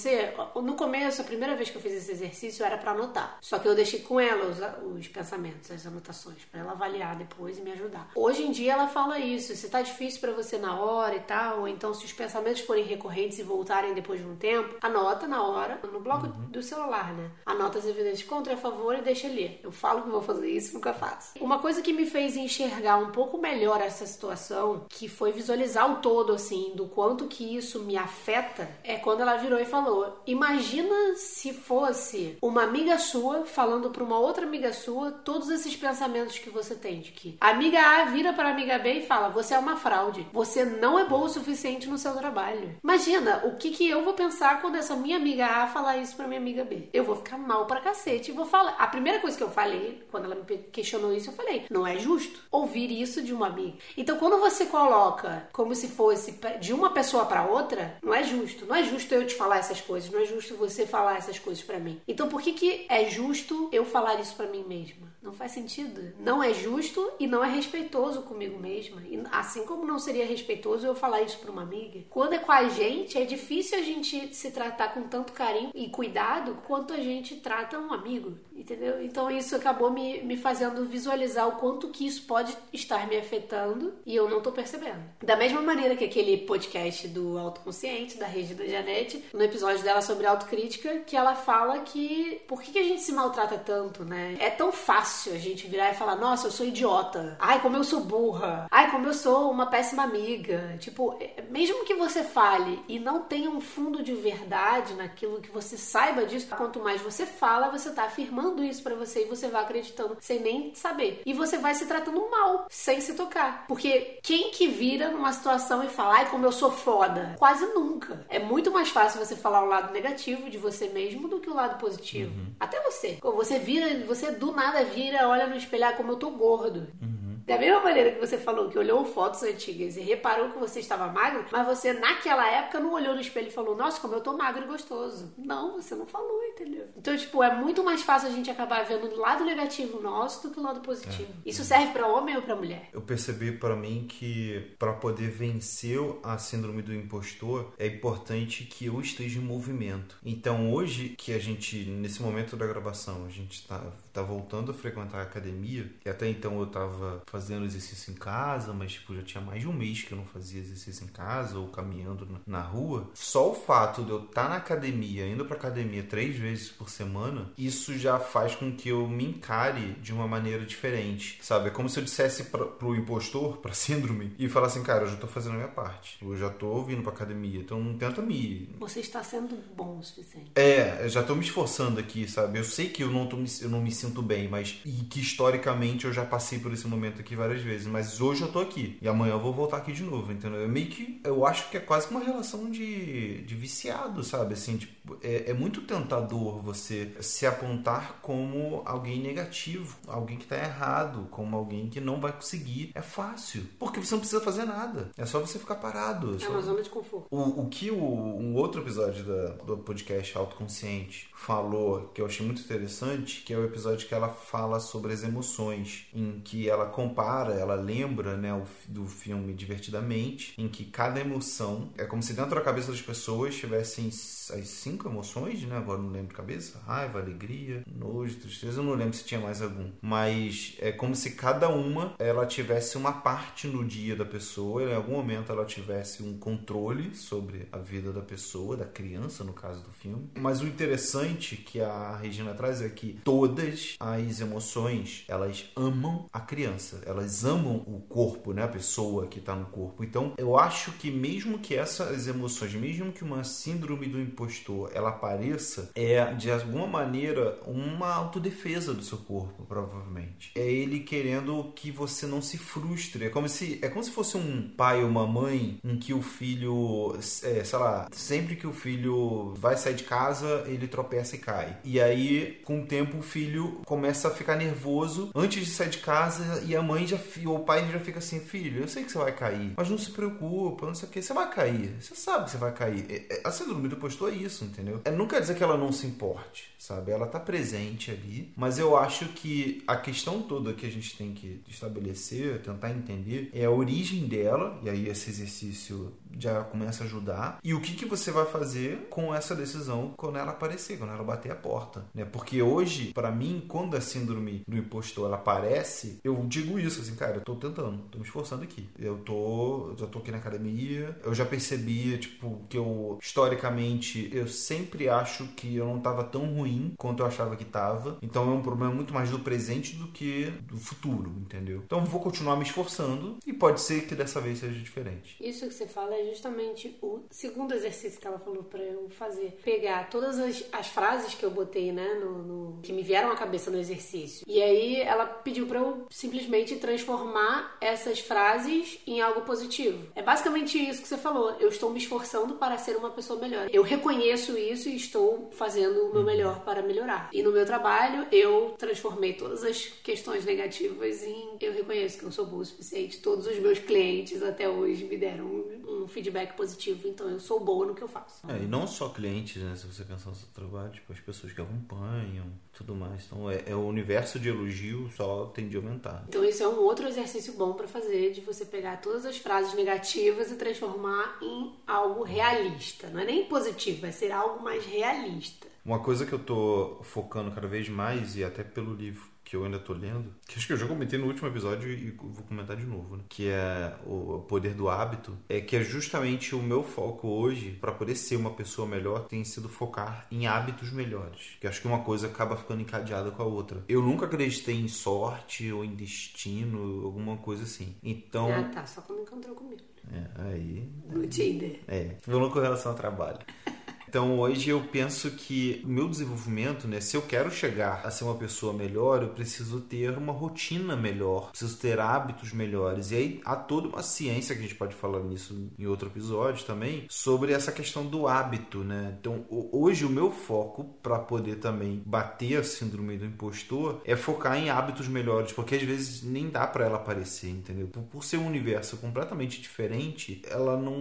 no 0.62 0.74
começo, 0.74 1.20
a 1.20 1.24
primeira 1.24 1.54
vez 1.54 1.70
que 1.70 1.76
eu 1.76 1.82
fiz 1.82 1.92
esse 1.92 2.12
exercício 2.12 2.64
era 2.64 2.76
para 2.76 2.92
anotar. 2.92 3.38
Só 3.40 3.58
que 3.58 3.68
eu 3.68 3.74
deixei 3.74 4.00
com 4.00 4.18
ela 4.20 4.46
os, 4.46 4.58
os 4.96 5.08
pensamentos, 5.08 5.70
as 5.70 5.86
anotações, 5.86 6.44
para 6.50 6.60
ela 6.60 6.72
avaliar 6.72 7.16
depois 7.16 7.58
e 7.58 7.60
me 7.60 7.72
ajudar. 7.72 8.10
Hoje 8.14 8.42
em 8.42 8.50
dia 8.50 8.72
ela 8.72 8.88
fala 8.88 9.18
isso. 9.18 9.54
Se 9.54 9.68
tá 9.68 9.82
difícil 9.82 10.20
para 10.20 10.32
você 10.32 10.58
na 10.58 10.78
hora 10.80 11.16
e 11.16 11.20
tal, 11.20 11.60
ou 11.60 11.68
então 11.68 11.94
se 11.94 12.04
os 12.04 12.12
pensamentos 12.12 12.62
forem 12.62 12.84
recorrentes 12.84 13.38
e 13.38 13.42
voltarem 13.42 13.94
depois 13.94 14.20
de 14.20 14.26
um 14.26 14.36
tempo, 14.36 14.76
anota 14.80 15.26
na 15.26 15.42
hora, 15.42 15.80
no 15.92 16.00
bloco 16.00 16.26
uhum. 16.26 16.46
do 16.50 16.62
celular, 16.62 17.12
né? 17.12 17.30
Anota 17.44 17.78
as 17.78 17.86
evidências 17.86 18.22
contra 18.22 18.52
e 18.52 18.56
a 18.56 18.58
favor 18.58 18.96
e 18.96 19.02
deixa 19.02 19.26
ali. 19.26 19.60
Eu 19.62 19.70
falo 19.70 20.02
que 20.02 20.10
vou 20.10 20.22
fazer 20.22 20.48
isso, 20.48 20.74
nunca 20.74 20.92
faço. 20.92 21.32
Uma 21.40 21.58
coisa 21.58 21.82
que 21.82 21.92
me 21.92 22.06
fez 22.06 22.36
enxergar 22.36 22.98
um 22.98 23.10
pouco 23.10 23.38
melhor 23.38 23.80
essa 23.80 24.06
situação, 24.06 24.84
que 24.88 25.08
foi 25.08 25.32
visualizar 25.32 25.90
o 25.90 25.96
todo, 25.96 26.32
assim, 26.32 26.72
do 26.74 26.86
quanto 26.86 27.26
que 27.26 27.56
isso 27.56 27.80
me 27.80 27.96
afeta 27.96 28.68
é 28.82 28.96
quando 28.96 29.20
ela 29.20 29.36
virou 29.36 29.58
e 29.58 29.64
falou: 29.64 29.85
Imagina 30.26 31.14
se 31.16 31.52
fosse 31.52 32.36
uma 32.42 32.64
amiga 32.64 32.98
sua 32.98 33.44
falando 33.44 33.90
para 33.90 34.02
uma 34.02 34.18
outra 34.18 34.44
amiga 34.44 34.72
sua 34.72 35.12
todos 35.12 35.50
esses 35.50 35.76
pensamentos 35.76 36.38
que 36.38 36.50
você 36.50 36.74
tem 36.74 37.00
de 37.00 37.12
que 37.12 37.36
a 37.40 37.50
amiga 37.50 37.80
A 37.80 38.04
vira 38.06 38.32
para 38.32 38.48
a 38.48 38.52
amiga 38.52 38.78
B 38.78 38.94
e 38.94 39.06
fala: 39.06 39.28
Você 39.28 39.54
é 39.54 39.58
uma 39.58 39.76
fraude, 39.76 40.26
você 40.32 40.64
não 40.64 40.98
é 40.98 41.04
boa 41.04 41.26
o 41.26 41.28
suficiente 41.28 41.88
no 41.88 41.98
seu 41.98 42.12
trabalho. 42.14 42.76
Imagina 42.82 43.42
o 43.44 43.56
que, 43.56 43.70
que 43.70 43.88
eu 43.88 44.04
vou 44.04 44.14
pensar 44.14 44.60
quando 44.60 44.76
essa 44.76 44.96
minha 44.96 45.16
amiga 45.16 45.46
A 45.46 45.66
falar 45.66 45.98
isso 45.98 46.16
para 46.16 46.26
minha 46.26 46.40
amiga 46.40 46.64
B. 46.64 46.88
Eu 46.92 47.04
vou 47.04 47.16
ficar 47.16 47.38
mal 47.38 47.66
pra 47.66 47.80
cacete 47.80 48.30
e 48.30 48.34
vou 48.34 48.44
falar. 48.44 48.76
A 48.78 48.86
primeira 48.86 49.20
coisa 49.20 49.36
que 49.36 49.42
eu 49.42 49.50
falei, 49.50 50.04
quando 50.10 50.24
ela 50.24 50.34
me 50.34 50.58
questionou 50.72 51.12
isso, 51.12 51.30
eu 51.30 51.34
falei: 51.34 51.66
Não 51.70 51.86
é 51.86 51.98
justo 51.98 52.40
ouvir 52.50 52.90
isso 52.90 53.22
de 53.22 53.32
uma 53.32 53.46
amiga. 53.46 53.76
Então, 53.96 54.16
quando 54.18 54.38
você 54.38 54.66
coloca 54.66 55.48
como 55.52 55.74
se 55.74 55.88
fosse 55.88 56.38
de 56.60 56.72
uma 56.72 56.90
pessoa 56.90 57.26
para 57.26 57.46
outra, 57.46 57.98
não 58.02 58.14
é 58.14 58.22
justo. 58.22 58.66
Não 58.66 58.74
é 58.74 58.82
justo 58.82 59.14
eu 59.14 59.26
te 59.26 59.34
falar 59.34 59.58
essas 59.58 59.75
coisas, 59.80 60.10
não 60.10 60.20
é 60.20 60.24
justo 60.24 60.56
você 60.56 60.86
falar 60.86 61.16
essas 61.16 61.38
coisas 61.38 61.62
para 61.62 61.78
mim. 61.78 62.00
Então 62.06 62.28
por 62.28 62.40
que 62.40 62.52
que 62.52 62.86
é 62.88 63.08
justo 63.08 63.68
eu 63.72 63.84
falar 63.84 64.20
isso 64.20 64.34
para 64.34 64.46
mim 64.46 64.64
mesma? 64.64 65.14
Não 65.22 65.32
faz 65.32 65.52
sentido. 65.52 66.14
Não 66.20 66.40
é 66.42 66.54
justo 66.54 67.10
e 67.18 67.26
não 67.26 67.44
é 67.44 67.50
respeitoso 67.50 68.22
comigo 68.22 68.58
mesma. 68.60 69.02
E 69.02 69.20
assim 69.32 69.64
como 69.64 69.84
não 69.84 69.98
seria 69.98 70.24
respeitoso 70.24 70.86
eu 70.86 70.94
falar 70.94 71.22
isso 71.22 71.38
para 71.38 71.50
uma 71.50 71.62
amiga. 71.62 72.04
Quando 72.08 72.34
é 72.34 72.38
com 72.38 72.52
a 72.52 72.68
gente, 72.68 73.18
é 73.18 73.24
difícil 73.24 73.78
a 73.78 73.82
gente 73.82 74.34
se 74.34 74.50
tratar 74.52 74.94
com 74.94 75.02
tanto 75.02 75.32
carinho 75.32 75.72
e 75.74 75.88
cuidado 75.88 76.58
quanto 76.66 76.94
a 76.94 76.98
gente 76.98 77.36
trata 77.36 77.78
um 77.78 77.92
amigo, 77.92 78.38
entendeu? 78.56 79.02
Então 79.02 79.30
isso 79.30 79.54
acabou 79.54 79.90
me, 79.90 80.22
me 80.22 80.36
fazendo 80.36 80.84
visualizar 80.84 81.48
o 81.48 81.52
quanto 81.52 81.88
que 81.88 82.06
isso 82.06 82.22
pode 82.22 82.56
estar 82.72 83.06
me 83.06 83.16
afetando 83.16 83.94
e 84.04 84.14
eu 84.14 84.28
não 84.28 84.40
tô 84.40 84.50
percebendo. 84.52 85.02
Da 85.22 85.36
mesma 85.36 85.60
maneira 85.60 85.96
que 85.96 86.04
aquele 86.04 86.38
podcast 86.38 87.06
do 87.08 87.38
autoconsciente 87.38 88.16
da 88.16 88.26
Regina 88.26 88.66
Janete, 88.66 89.24
no 89.32 89.42
episódio 89.42 89.82
dela 89.82 90.00
sobre 90.00 90.26
autocrítica, 90.26 91.00
que 91.00 91.16
ela 91.16 91.34
fala 91.34 91.80
que 91.80 92.40
por 92.48 92.62
que, 92.62 92.72
que 92.72 92.78
a 92.78 92.84
gente 92.84 93.02
se 93.02 93.12
maltrata 93.12 93.58
tanto, 93.58 94.04
né? 94.04 94.36
É 94.40 94.50
tão 94.50 94.72
fácil 94.72 95.34
a 95.34 95.38
gente 95.38 95.66
virar 95.66 95.90
e 95.90 95.94
falar: 95.94 96.16
nossa, 96.16 96.46
eu 96.46 96.50
sou 96.50 96.66
idiota. 96.66 97.36
Ai, 97.38 97.60
como 97.60 97.76
eu 97.76 97.84
sou 97.84 98.00
burra. 98.00 98.66
Ai, 98.70 98.90
como 98.90 99.06
eu 99.06 99.14
sou 99.14 99.50
uma 99.50 99.66
péssima 99.66 100.04
amiga. 100.04 100.76
Tipo, 100.78 101.16
é, 101.20 101.42
mesmo 101.50 101.84
que 101.84 101.94
você 101.94 102.22
fale 102.22 102.82
e 102.88 102.98
não 102.98 103.22
tenha 103.22 103.50
um 103.50 103.60
fundo 103.60 104.02
de 104.02 104.14
verdade 104.14 104.94
naquilo 104.94 105.40
que 105.40 105.50
você 105.50 105.76
saiba 105.76 106.24
disso, 106.24 106.48
quanto 106.56 106.80
mais 106.80 107.00
você 107.00 107.26
fala, 107.26 107.70
você 107.70 107.90
tá 107.90 108.04
afirmando 108.04 108.45
isso 108.62 108.82
para 108.82 108.94
você 108.94 109.22
e 109.22 109.28
você 109.28 109.48
vai 109.48 109.62
acreditando 109.62 110.16
sem 110.20 110.40
nem 110.40 110.74
saber. 110.74 111.22
E 111.24 111.32
você 111.32 111.58
vai 111.58 111.74
se 111.74 111.86
tratando 111.86 112.30
mal, 112.30 112.66
sem 112.68 113.00
se 113.00 113.14
tocar. 113.14 113.66
Porque 113.66 114.18
quem 114.22 114.50
que 114.50 114.68
vira 114.68 115.10
numa 115.10 115.32
situação 115.32 115.82
e 115.82 115.88
fala: 115.88 116.16
ai, 116.16 116.30
como 116.30 116.44
eu 116.44 116.52
sou 116.52 116.70
foda? 116.70 117.34
Quase 117.38 117.64
nunca. 117.66 118.24
É 118.28 118.38
muito 118.38 118.70
mais 118.70 118.88
fácil 118.88 119.24
você 119.24 119.36
falar 119.36 119.62
o 119.62 119.68
lado 119.68 119.92
negativo 119.92 120.50
de 120.50 120.58
você 120.58 120.88
mesmo 120.88 121.28
do 121.28 121.40
que 121.40 121.50
o 121.50 121.54
lado 121.54 121.78
positivo. 121.78 122.32
Uhum. 122.38 122.54
Até 122.60 122.80
você. 122.82 123.18
Quando 123.20 123.36
você 123.36 123.58
vira, 123.58 124.04
você 124.04 124.30
do 124.32 124.52
nada 124.52 124.84
vira 124.84 125.06
vira, 125.06 125.28
olha 125.28 125.46
no 125.46 125.56
espelho, 125.56 125.86
ah, 125.86 125.92
como 125.92 126.12
eu 126.12 126.16
tô 126.16 126.30
gordo. 126.30 126.88
Uhum. 127.00 127.15
Da 127.46 127.56
mesma 127.58 127.80
maneira 127.80 128.10
que 128.10 128.18
você 128.18 128.36
falou 128.36 128.68
que 128.68 128.78
olhou 128.78 129.04
fotos 129.04 129.42
antigas 129.44 129.96
e 129.96 130.00
reparou 130.00 130.50
que 130.50 130.58
você 130.58 130.80
estava 130.80 131.06
magro, 131.12 131.44
mas 131.52 131.64
você 131.64 131.92
naquela 131.92 132.44
época 132.50 132.80
não 132.80 132.92
olhou 132.92 133.14
no 133.14 133.20
espelho 133.20 133.46
e 133.46 133.52
falou, 133.52 133.76
nossa, 133.76 134.00
como 134.00 134.14
eu 134.14 134.20
tô 134.20 134.36
magro 134.36 134.64
e 134.64 134.66
gostoso. 134.66 135.32
Não, 135.38 135.74
você 135.74 135.94
não 135.94 136.06
falou, 136.06 136.42
entendeu? 136.44 136.88
Então, 136.96 137.16
tipo, 137.16 137.42
é 137.42 137.54
muito 137.54 137.84
mais 137.84 138.02
fácil 138.02 138.28
a 138.28 138.32
gente 138.32 138.50
acabar 138.50 138.84
vendo 138.84 139.06
o 139.06 139.20
lado 139.20 139.44
negativo 139.44 140.02
nosso 140.02 140.48
do 140.48 140.52
que 140.52 140.58
o 140.58 140.62
lado 140.62 140.80
positivo. 140.80 141.32
É. 141.44 141.48
Isso 141.48 141.64
serve 141.64 141.92
para 141.92 142.08
homem 142.08 142.34
ou 142.34 142.42
para 142.42 142.56
mulher? 142.56 142.88
Eu 142.92 143.00
percebi 143.00 143.52
para 143.52 143.76
mim 143.76 144.06
que 144.08 144.74
para 144.76 144.94
poder 144.94 145.30
vencer 145.30 146.00
a 146.24 146.36
síndrome 146.38 146.82
do 146.82 146.92
impostor 146.92 147.72
é 147.78 147.86
importante 147.86 148.64
que 148.64 148.86
eu 148.86 149.00
esteja 149.00 149.38
em 149.38 149.42
movimento. 149.42 150.16
Então, 150.24 150.72
hoje 150.72 151.14
que 151.16 151.32
a 151.32 151.38
gente, 151.38 151.84
nesse 151.84 152.20
momento 152.20 152.56
da 152.56 152.66
gravação, 152.66 153.24
a 153.24 153.28
gente 153.28 153.66
tá, 153.68 153.84
tá 154.16 154.22
voltando 154.22 154.70
a 154.70 154.74
frequentar 154.74 155.18
a 155.18 155.22
academia, 155.22 155.90
e 156.04 156.08
até 156.08 156.28
então 156.28 156.58
eu 156.58 156.66
tava 156.66 157.22
fazendo 157.26 157.66
exercício 157.66 158.12
em 158.12 158.16
casa, 158.16 158.72
mas 158.72 158.92
tipo, 158.92 159.14
já 159.14 159.22
tinha 159.22 159.44
mais 159.44 159.60
de 159.60 159.68
um 159.68 159.72
mês 159.72 160.02
que 160.02 160.12
eu 160.12 160.18
não 160.18 160.24
fazia 160.24 160.60
exercício 160.60 161.04
em 161.04 161.08
casa 161.08 161.58
ou 161.58 161.68
caminhando 161.68 162.26
na 162.46 162.60
rua. 162.60 163.10
Só 163.14 163.50
o 163.50 163.54
fato 163.54 164.02
de 164.02 164.10
eu 164.10 164.24
estar 164.24 164.44
tá 164.44 164.48
na 164.48 164.56
academia, 164.56 165.26
indo 165.26 165.44
pra 165.44 165.56
academia 165.56 166.02
três 166.02 166.36
vezes 166.36 166.70
por 166.70 166.88
semana, 166.88 167.52
isso 167.58 167.96
já 167.98 168.18
faz 168.18 168.54
com 168.54 168.72
que 168.72 168.88
eu 168.88 169.06
me 169.06 169.26
encare 169.26 169.96
de 170.00 170.12
uma 170.12 170.26
maneira 170.26 170.64
diferente, 170.64 171.38
sabe? 171.42 171.68
É 171.68 171.70
como 171.70 171.88
se 171.88 171.98
eu 171.98 172.04
dissesse 172.04 172.44
pra, 172.44 172.64
pro 172.64 172.96
impostor, 172.96 173.58
pra 173.58 173.74
síndrome, 173.74 174.34
e 174.38 174.48
falasse 174.48 174.78
assim, 174.78 174.86
cara, 174.86 175.04
eu 175.04 175.08
já 175.08 175.16
tô 175.16 175.26
fazendo 175.26 175.54
a 175.54 175.56
minha 175.56 175.68
parte. 175.68 176.18
Eu 176.22 176.36
já 176.36 176.48
tô 176.48 176.82
vindo 176.82 177.02
pra 177.02 177.12
academia, 177.12 177.60
então 177.60 177.78
não 177.78 177.98
tenta 177.98 178.22
me... 178.22 178.74
Você 178.78 179.00
está 179.00 179.22
sendo 179.22 179.58
bom 179.76 179.98
o 179.98 180.02
suficiente. 180.02 180.52
É, 180.54 181.04
eu 181.04 181.08
já 181.08 181.22
tô 181.22 181.34
me 181.34 181.44
esforçando 181.44 182.00
aqui, 182.00 182.26
sabe? 182.26 182.58
Eu 182.58 182.64
sei 182.64 182.88
que 182.88 183.02
eu 183.02 183.10
não, 183.10 183.26
tô, 183.26 183.36
eu 183.60 183.68
não 183.68 183.82
me 183.82 183.90
sinto 183.90 184.05
bem, 184.22 184.48
mas... 184.48 184.80
E 184.84 185.04
que 185.04 185.20
historicamente 185.20 186.04
eu 186.04 186.12
já 186.12 186.24
passei 186.24 186.58
por 186.58 186.72
esse 186.72 186.86
momento 186.86 187.20
aqui 187.20 187.34
várias 187.34 187.62
vezes, 187.62 187.86
mas 187.86 188.20
hoje 188.20 188.42
eu 188.42 188.52
tô 188.52 188.60
aqui 188.60 188.98
e 189.00 189.08
amanhã 189.08 189.32
eu 189.32 189.40
vou 189.40 189.52
voltar 189.52 189.78
aqui 189.78 189.92
de 189.92 190.02
novo, 190.02 190.32
entendeu? 190.32 190.62
É 190.62 190.68
meio 190.68 190.86
que 190.86 191.20
eu 191.24 191.46
acho 191.46 191.70
que 191.70 191.76
é 191.76 191.80
quase 191.80 192.08
uma 192.10 192.20
relação 192.20 192.70
de, 192.70 193.42
de 193.42 193.54
viciado, 193.54 194.22
sabe? 194.22 194.54
Assim, 194.54 194.76
tipo, 194.76 195.16
é, 195.22 195.50
é 195.50 195.54
muito 195.54 195.82
tentador 195.82 196.36
dor, 196.36 196.60
você 196.62 197.12
se 197.20 197.46
apontar 197.46 198.18
como 198.20 198.82
alguém 198.84 199.20
negativo, 199.20 199.96
alguém 200.06 200.36
que 200.36 200.44
está 200.44 200.56
errado, 200.56 201.26
como 201.30 201.56
alguém 201.56 201.88
que 201.88 202.00
não 202.00 202.20
vai 202.20 202.32
conseguir. 202.32 202.90
É 202.94 203.00
fácil, 203.00 203.64
porque 203.78 204.00
você 204.00 204.14
não 204.14 204.20
precisa 204.20 204.40
fazer 204.40 204.64
nada. 204.64 205.10
É 205.16 205.24
só 205.24 205.40
você 205.40 205.58
ficar 205.58 205.76
parado. 205.76 206.36
É, 206.40 206.44
é 206.44 206.48
uma 206.48 206.60
zona 206.60 206.82
de 206.82 206.90
conforto. 206.90 207.26
O, 207.30 207.62
o 207.62 207.68
que 207.68 207.90
o, 207.90 207.96
um 207.96 208.54
outro 208.54 208.82
episódio 208.82 209.24
da, 209.24 209.48
do 209.64 209.78
podcast 209.78 210.36
Autoconsciente 210.36 211.28
falou, 211.34 212.10
que 212.14 212.20
eu 212.20 212.26
achei 212.26 212.44
muito 212.44 212.60
interessante, 212.60 213.42
que 213.42 213.52
é 213.52 213.58
o 213.58 213.64
episódio 213.64 213.95
que 214.04 214.14
ela 214.14 214.28
fala 214.28 214.80
sobre 214.80 215.12
as 215.12 215.22
emoções, 215.22 216.06
em 216.14 216.40
que 216.40 216.68
ela 216.68 216.86
compara, 216.86 217.54
ela 217.54 217.74
lembra 217.74 218.36
né, 218.36 218.50
do 218.88 219.06
filme 219.06 219.54
Divertidamente, 219.54 220.54
em 220.58 220.68
que 220.68 220.84
cada 220.84 221.20
emoção 221.20 221.90
é 221.96 222.04
como 222.04 222.22
se 222.22 222.34
dentro 222.34 222.54
da 222.54 222.60
cabeça 222.60 222.90
das 222.90 223.00
pessoas 223.00 223.54
tivessem 223.54 224.08
as 224.08 224.68
cinco 224.68 225.08
emoções, 225.08 225.62
né? 225.62 225.76
Agora 225.76 226.00
não 226.00 226.10
lembro 226.10 226.28
de 226.28 226.34
cabeça. 226.34 226.78
Raiva, 226.86 227.20
alegria, 227.20 227.82
nojo, 227.86 228.36
tristeza. 228.36 228.80
Eu 228.80 228.84
não 228.84 228.94
lembro 228.94 229.14
se 229.14 229.24
tinha 229.24 229.40
mais 229.40 229.62
algum. 229.62 229.90
Mas 230.00 230.76
é 230.78 230.92
como 230.92 231.14
se 231.14 231.32
cada 231.32 231.68
uma 231.68 232.14
ela 232.18 232.46
tivesse 232.46 232.96
uma 232.96 233.12
parte 233.12 233.66
no 233.66 233.84
dia 233.84 234.14
da 234.14 234.24
pessoa. 234.24 234.82
Em 234.82 234.94
algum 234.94 235.12
momento 235.12 235.50
ela 235.50 235.64
tivesse 235.64 236.22
um 236.22 236.38
controle 236.38 237.14
sobre 237.14 237.68
a 237.72 237.78
vida 237.78 238.12
da 238.12 238.20
pessoa, 238.20 238.76
da 238.76 238.84
criança, 238.84 239.42
no 239.42 239.52
caso 239.52 239.82
do 239.82 239.90
filme. 239.90 240.30
Mas 240.34 240.60
o 240.60 240.66
interessante 240.66 241.56
que 241.56 241.80
a 241.80 242.16
Regina 242.16 242.54
traz 242.54 242.82
é 242.82 242.88
que 242.88 243.20
todas 243.24 243.85
as 244.00 244.40
emoções 244.40 245.24
elas 245.28 245.64
amam 245.76 246.26
a 246.32 246.40
criança. 246.40 247.02
Elas 247.06 247.44
amam 247.44 247.76
o 247.86 248.00
corpo, 248.08 248.52
né? 248.52 248.64
A 248.64 248.68
pessoa 248.68 249.26
que 249.26 249.38
está 249.38 249.54
no 249.54 249.66
corpo. 249.66 250.02
Então 250.02 250.32
eu 250.36 250.58
acho 250.58 250.92
que 250.92 251.10
mesmo 251.10 251.58
que 251.58 251.74
essas 251.74 252.26
emoções, 252.26 252.74
mesmo 252.74 253.12
que 253.12 253.22
uma 253.22 253.44
síndrome 253.44 254.06
do 254.06 254.20
impostor 254.20 254.90
ela 254.94 255.10
apareça, 255.10 255.90
é 255.94 256.32
de 256.34 256.50
alguma 256.50 256.86
maneira 256.86 257.58
uma 257.66 258.12
autodefesa 258.14 258.92
do 258.92 259.02
seu 259.02 259.18
corpo, 259.18 259.64
provavelmente. 259.64 260.52
É 260.54 260.66
ele 260.66 261.00
querendo 261.00 261.72
que 261.74 261.90
você 261.90 262.26
não 262.26 262.42
se 262.42 262.58
frustre. 262.58 263.24
É 263.24 263.28
como 263.28 263.48
se, 263.48 263.78
é 263.82 263.88
como 263.88 264.02
se 264.02 264.10
fosse 264.10 264.36
um 264.36 264.68
pai 264.76 265.02
ou 265.02 265.08
uma 265.08 265.26
mãe 265.26 265.78
em 265.82 265.96
que 265.98 266.12
o 266.12 266.22
filho, 266.22 267.14
é, 267.42 267.64
sei 267.64 267.78
lá, 267.78 268.08
sempre 268.12 268.56
que 268.56 268.66
o 268.66 268.72
filho 268.72 269.54
vai 269.56 269.76
sair 269.76 269.94
de 269.94 270.04
casa, 270.04 270.64
ele 270.66 270.86
tropeça 270.86 271.36
e 271.36 271.38
cai. 271.38 271.78
E 271.84 272.00
aí, 272.00 272.60
com 272.64 272.80
o 272.80 272.86
tempo, 272.86 273.18
o 273.18 273.22
filho 273.22 273.65
começa 273.84 274.28
a 274.28 274.30
ficar 274.30 274.56
nervoso 274.56 275.30
antes 275.34 275.64
de 275.64 275.70
sair 275.70 275.90
de 275.90 275.98
casa 275.98 276.62
e 276.64 276.74
a 276.74 276.82
mãe 276.82 277.06
já, 277.06 277.18
ou 277.46 277.56
o 277.56 277.64
pai 277.64 277.90
já 277.90 278.00
fica 278.00 278.18
assim: 278.18 278.40
Filho, 278.40 278.82
eu 278.82 278.88
sei 278.88 279.04
que 279.04 279.12
você 279.12 279.18
vai 279.18 279.32
cair, 279.32 279.74
mas 279.76 279.88
não 279.88 279.98
se 279.98 280.10
preocupa, 280.10 280.86
não 280.86 280.94
sei 280.94 281.08
o 281.08 281.12
que, 281.12 281.22
você 281.22 281.32
vai 281.32 281.50
cair. 281.50 281.96
Você 282.00 282.14
sabe 282.14 282.44
que 282.44 282.50
você 282.50 282.56
vai 282.56 282.72
cair. 282.72 283.06
É, 283.08 283.34
é, 283.34 283.40
a 283.44 283.50
síndrome 283.50 283.88
do 283.88 283.96
impostor 283.96 284.32
é 284.32 284.36
isso, 284.36 284.64
entendeu? 284.64 285.00
É, 285.04 285.10
não 285.10 285.26
quer 285.26 285.40
dizer 285.40 285.56
que 285.56 285.62
ela 285.62 285.76
não 285.76 285.92
se 285.92 286.06
importe, 286.06 286.70
sabe? 286.78 287.12
Ela 287.12 287.26
tá 287.26 287.38
presente 287.38 288.10
ali, 288.10 288.52
mas 288.56 288.78
eu 288.78 288.96
acho 288.96 289.26
que 289.28 289.82
a 289.86 289.96
questão 289.96 290.42
toda 290.42 290.72
que 290.72 290.86
a 290.86 290.90
gente 290.90 291.16
tem 291.16 291.32
que 291.32 291.62
estabelecer, 291.68 292.60
tentar 292.62 292.90
entender, 292.90 293.50
é 293.52 293.64
a 293.64 293.70
origem 293.70 294.26
dela, 294.26 294.78
e 294.82 294.90
aí 294.90 295.08
esse 295.08 295.30
exercício 295.30 296.12
já 296.38 296.62
começa 296.64 297.04
a 297.04 297.06
ajudar, 297.06 297.58
e 297.62 297.74
o 297.74 297.80
que, 297.80 297.94
que 297.94 298.04
você 298.04 298.30
vai 298.30 298.46
fazer 298.46 299.06
com 299.10 299.34
essa 299.34 299.54
decisão 299.54 300.14
quando 300.16 300.38
ela 300.38 300.52
aparecer, 300.52 300.98
quando 300.98 301.12
ela 301.12 301.24
bater 301.24 301.50
a 301.50 301.56
porta, 301.56 302.04
né? 302.14 302.24
Porque 302.24 302.62
hoje, 302.62 303.12
para 303.12 303.30
mim, 303.30 303.64
quando 303.66 303.96
a 303.96 304.00
síndrome 304.00 304.62
do 304.66 304.76
impostor 304.76 305.26
ela 305.26 305.36
aparece, 305.36 306.18
eu 306.24 306.44
digo 306.46 306.78
isso, 306.78 307.00
assim, 307.00 307.14
cara, 307.14 307.36
eu 307.36 307.40
tô 307.40 307.54
tentando, 307.54 307.98
tô 308.10 308.18
me 308.18 308.24
esforçando 308.24 308.62
aqui. 308.62 308.88
Eu 308.98 309.18
tô, 309.18 309.94
já 309.96 310.06
tô 310.06 310.18
aqui 310.18 310.30
na 310.30 310.38
academia, 310.38 311.18
eu 311.24 311.34
já 311.34 311.44
percebi, 311.44 312.18
tipo, 312.18 312.60
que 312.68 312.76
eu, 312.76 313.18
historicamente, 313.20 314.30
eu 314.32 314.48
sempre 314.48 315.08
acho 315.08 315.46
que 315.48 315.76
eu 315.76 315.86
não 315.86 315.98
estava 315.98 316.24
tão 316.24 316.46
ruim 316.46 316.94
quanto 316.96 317.22
eu 317.22 317.26
achava 317.26 317.56
que 317.56 317.62
estava. 317.62 318.18
Então 318.22 318.50
é 318.50 318.54
um 318.54 318.62
problema 318.62 318.94
muito 318.94 319.12
mais 319.12 319.30
do 319.30 319.38
presente 319.38 319.96
do 319.96 320.08
que 320.08 320.52
do 320.62 320.76
futuro, 320.76 321.32
entendeu? 321.38 321.82
Então 321.84 322.04
vou 322.04 322.20
continuar 322.20 322.56
me 322.56 322.64
esforçando 322.64 323.38
e 323.46 323.52
pode 323.52 323.80
ser 323.80 324.06
que 324.06 324.14
dessa 324.14 324.40
vez 324.40 324.58
seja 324.58 324.78
diferente. 324.78 325.36
Isso 325.40 325.66
que 325.66 325.74
você 325.74 325.86
fala 325.86 326.14
é 326.14 326.25
justamente 326.26 326.96
o 327.02 327.20
segundo 327.30 327.74
exercício 327.74 328.20
que 328.20 328.26
ela 328.26 328.38
falou 328.38 328.64
para 328.64 328.82
eu 328.82 329.08
fazer. 329.10 329.58
Pegar 329.62 330.10
todas 330.10 330.38
as, 330.38 330.64
as 330.72 330.88
frases 330.88 331.34
que 331.34 331.44
eu 331.44 331.50
botei, 331.50 331.92
né, 331.92 332.14
no, 332.14 332.42
no, 332.42 332.82
que 332.82 332.92
me 332.92 333.02
vieram 333.02 333.30
à 333.30 333.36
cabeça 333.36 333.70
no 333.70 333.78
exercício. 333.78 334.44
E 334.46 334.62
aí 334.62 335.00
ela 335.00 335.26
pediu 335.26 335.66
para 335.66 335.78
eu 335.78 336.06
simplesmente 336.10 336.76
transformar 336.76 337.76
essas 337.80 338.20
frases 338.20 338.98
em 339.06 339.20
algo 339.20 339.42
positivo. 339.42 340.06
É 340.14 340.22
basicamente 340.22 340.78
isso 340.78 341.02
que 341.02 341.08
você 341.08 341.16
falou. 341.16 341.56
Eu 341.60 341.68
estou 341.68 341.90
me 341.90 341.98
esforçando 341.98 342.54
para 342.54 342.78
ser 342.78 342.96
uma 342.96 343.10
pessoa 343.10 343.38
melhor. 343.40 343.68
Eu 343.72 343.82
reconheço 343.82 344.56
isso 344.56 344.88
e 344.88 344.96
estou 344.96 345.50
fazendo 345.52 346.06
o 346.06 346.12
meu 346.12 346.20
uhum. 346.20 346.24
melhor 346.24 346.64
para 346.64 346.82
melhorar. 346.82 347.30
E 347.32 347.42
no 347.42 347.52
meu 347.52 347.66
trabalho, 347.66 348.26
eu 348.30 348.74
transformei 348.78 349.32
todas 349.34 349.64
as 349.64 349.86
questões 349.86 350.44
negativas 350.44 351.22
em 351.22 351.56
eu 351.60 351.72
reconheço 351.72 352.18
que 352.18 352.24
eu 352.24 352.32
sou 352.32 352.46
boa 352.46 352.62
o 352.62 352.64
suficiente. 352.64 353.18
Todos 353.18 353.46
os 353.46 353.58
meus 353.58 353.78
clientes 353.78 354.42
até 354.42 354.68
hoje 354.68 355.04
me 355.04 355.16
deram 355.16 355.46
um 355.86 356.06
feedback 356.16 356.56
positivo, 356.56 357.06
então 357.06 357.28
eu 357.28 357.38
sou 357.38 357.60
boa 357.60 357.84
no 357.84 357.94
que 357.94 358.00
eu 358.00 358.08
faço. 358.08 358.50
É, 358.50 358.56
e 358.56 358.66
não 358.66 358.86
só 358.86 359.10
clientes, 359.10 359.62
né? 359.62 359.76
Se 359.76 359.86
você 359.86 360.02
pensar 360.02 360.30
no 360.30 360.36
seu 360.36 360.48
trabalho, 360.54 360.90
tipo, 360.90 361.12
as 361.12 361.20
pessoas 361.20 361.52
que 361.52 361.60
acompanham, 361.60 362.46
tudo 362.72 362.94
mais. 362.94 363.26
Então 363.26 363.50
é, 363.50 363.64
é 363.66 363.74
o 363.74 363.86
universo 363.86 364.38
de 364.38 364.48
elogio 364.48 365.10
só 365.14 365.52
tende 365.54 365.76
a 365.76 365.80
aumentar. 365.80 366.24
Então 366.26 366.42
isso 366.42 366.62
é 366.62 366.68
um 366.68 366.80
outro 366.80 367.06
exercício 367.06 367.52
bom 367.52 367.74
para 367.74 367.86
fazer, 367.86 368.32
de 368.32 368.40
você 368.40 368.64
pegar 368.64 368.96
todas 369.02 369.26
as 369.26 369.36
frases 369.36 369.74
negativas 369.74 370.50
e 370.50 370.56
transformar 370.56 371.38
em 371.42 371.74
algo 371.86 372.22
realista. 372.22 373.08
Não 373.10 373.20
é 373.20 373.26
nem 373.26 373.44
positivo, 373.44 374.00
vai 374.00 374.12
ser 374.12 374.32
algo 374.32 374.64
mais 374.64 374.86
realista. 374.86 375.66
Uma 375.84 375.98
coisa 375.98 376.24
que 376.24 376.32
eu 376.32 376.38
tô 376.38 376.98
focando 377.02 377.52
cada 377.52 377.68
vez 377.68 377.90
mais, 377.90 378.36
e 378.36 378.42
até 378.42 378.64
pelo 378.64 378.94
livro 378.94 379.35
que 379.46 379.54
eu 379.54 379.64
ainda 379.64 379.78
tô 379.78 379.92
lendo, 379.92 380.34
que 380.44 380.58
acho 380.58 380.66
que 380.66 380.72
eu 380.72 380.76
já 380.76 380.88
comentei 380.88 381.16
no 381.16 381.26
último 381.26 381.46
episódio 381.46 381.88
e 381.88 382.10
vou 382.10 382.44
comentar 382.48 382.76
de 382.76 382.84
novo, 382.84 383.16
né? 383.16 383.22
Que 383.28 383.48
é 383.48 383.94
o 384.04 384.40
poder 384.40 384.74
do 384.74 384.88
hábito, 384.88 385.38
é 385.48 385.60
que 385.60 385.76
é 385.76 385.84
justamente 385.84 386.52
o 386.52 386.60
meu 386.60 386.82
foco 386.82 387.28
hoje 387.28 387.70
para 387.80 387.92
poder 387.92 388.16
ser 388.16 388.34
uma 388.34 388.50
pessoa 388.50 388.88
melhor 388.88 389.20
tem 389.28 389.44
sido 389.44 389.68
focar 389.68 390.26
em 390.32 390.48
hábitos 390.48 390.90
melhores. 390.90 391.56
Que 391.60 391.68
acho 391.68 391.80
que 391.80 391.86
uma 391.86 392.02
coisa 392.02 392.26
acaba 392.26 392.56
ficando 392.56 392.82
encadeada 392.82 393.30
com 393.30 393.40
a 393.40 393.46
outra. 393.46 393.84
Eu 393.88 394.02
nunca 394.02 394.26
acreditei 394.26 394.74
em 394.74 394.88
sorte 394.88 395.70
ou 395.70 395.84
em 395.84 395.94
destino, 395.94 397.04
alguma 397.04 397.36
coisa 397.36 397.62
assim. 397.62 397.94
Então. 398.02 398.52
Ah, 398.52 398.64
tá, 398.64 398.84
só 398.84 399.00
quando 399.00 399.22
encontrou 399.22 399.54
comigo. 399.54 399.80
É, 400.12 400.42
aí. 400.42 400.90
No 401.08 401.24
Tinder. 401.28 401.80
É, 401.86 402.16
falando 402.20 402.50
com 402.50 402.58
relação 402.58 402.90
ao 402.90 402.98
trabalho. 402.98 403.38
Então 404.16 404.38
hoje 404.38 404.70
eu 404.70 404.80
penso 404.80 405.32
que 405.32 405.82
o 405.84 405.88
meu 405.88 406.08
desenvolvimento, 406.08 406.88
né, 406.88 407.02
se 407.02 407.18
eu 407.18 407.20
quero 407.20 407.50
chegar 407.50 408.00
a 408.02 408.10
ser 408.10 408.24
uma 408.24 408.34
pessoa 408.34 408.72
melhor, 408.72 409.22
eu 409.22 409.28
preciso 409.28 409.78
ter 409.78 410.16
uma 410.16 410.32
rotina 410.32 410.96
melhor, 410.96 411.50
preciso 411.50 411.76
ter 411.76 412.00
hábitos 412.00 412.50
melhores. 412.50 413.10
E 413.10 413.14
aí 413.14 413.40
há 413.44 413.54
toda 413.54 413.88
uma 413.88 414.02
ciência 414.02 414.54
que 414.54 414.60
a 414.60 414.62
gente 414.62 414.74
pode 414.74 414.94
falar 414.94 415.20
nisso 415.20 415.70
em 415.78 415.86
outro 415.86 416.08
episódio 416.08 416.64
também, 416.64 417.04
sobre 417.10 417.52
essa 417.52 417.70
questão 417.70 418.06
do 418.06 418.26
hábito, 418.26 418.82
né? 418.82 419.14
Então 419.20 419.44
hoje 419.50 420.06
o 420.06 420.08
meu 420.08 420.30
foco 420.30 420.84
para 421.02 421.18
poder 421.18 421.56
também 421.56 422.02
bater 422.06 422.60
a 422.60 422.64
síndrome 422.64 423.18
do 423.18 423.26
impostor 423.26 424.00
é 424.02 424.16
focar 424.16 424.56
em 424.56 424.70
hábitos 424.70 425.08
melhores, 425.08 425.52
porque 425.52 425.74
às 425.74 425.82
vezes 425.82 426.22
nem 426.22 426.48
dá 426.48 426.66
para 426.66 426.86
ela 426.86 426.96
aparecer, 426.96 427.50
entendeu? 427.50 427.86
Por, 427.88 428.24
ser 428.24 428.38
um 428.38 428.46
universo 428.46 428.96
completamente 428.96 429.60
diferente, 429.60 430.40
ela 430.48 430.74
não 430.74 430.96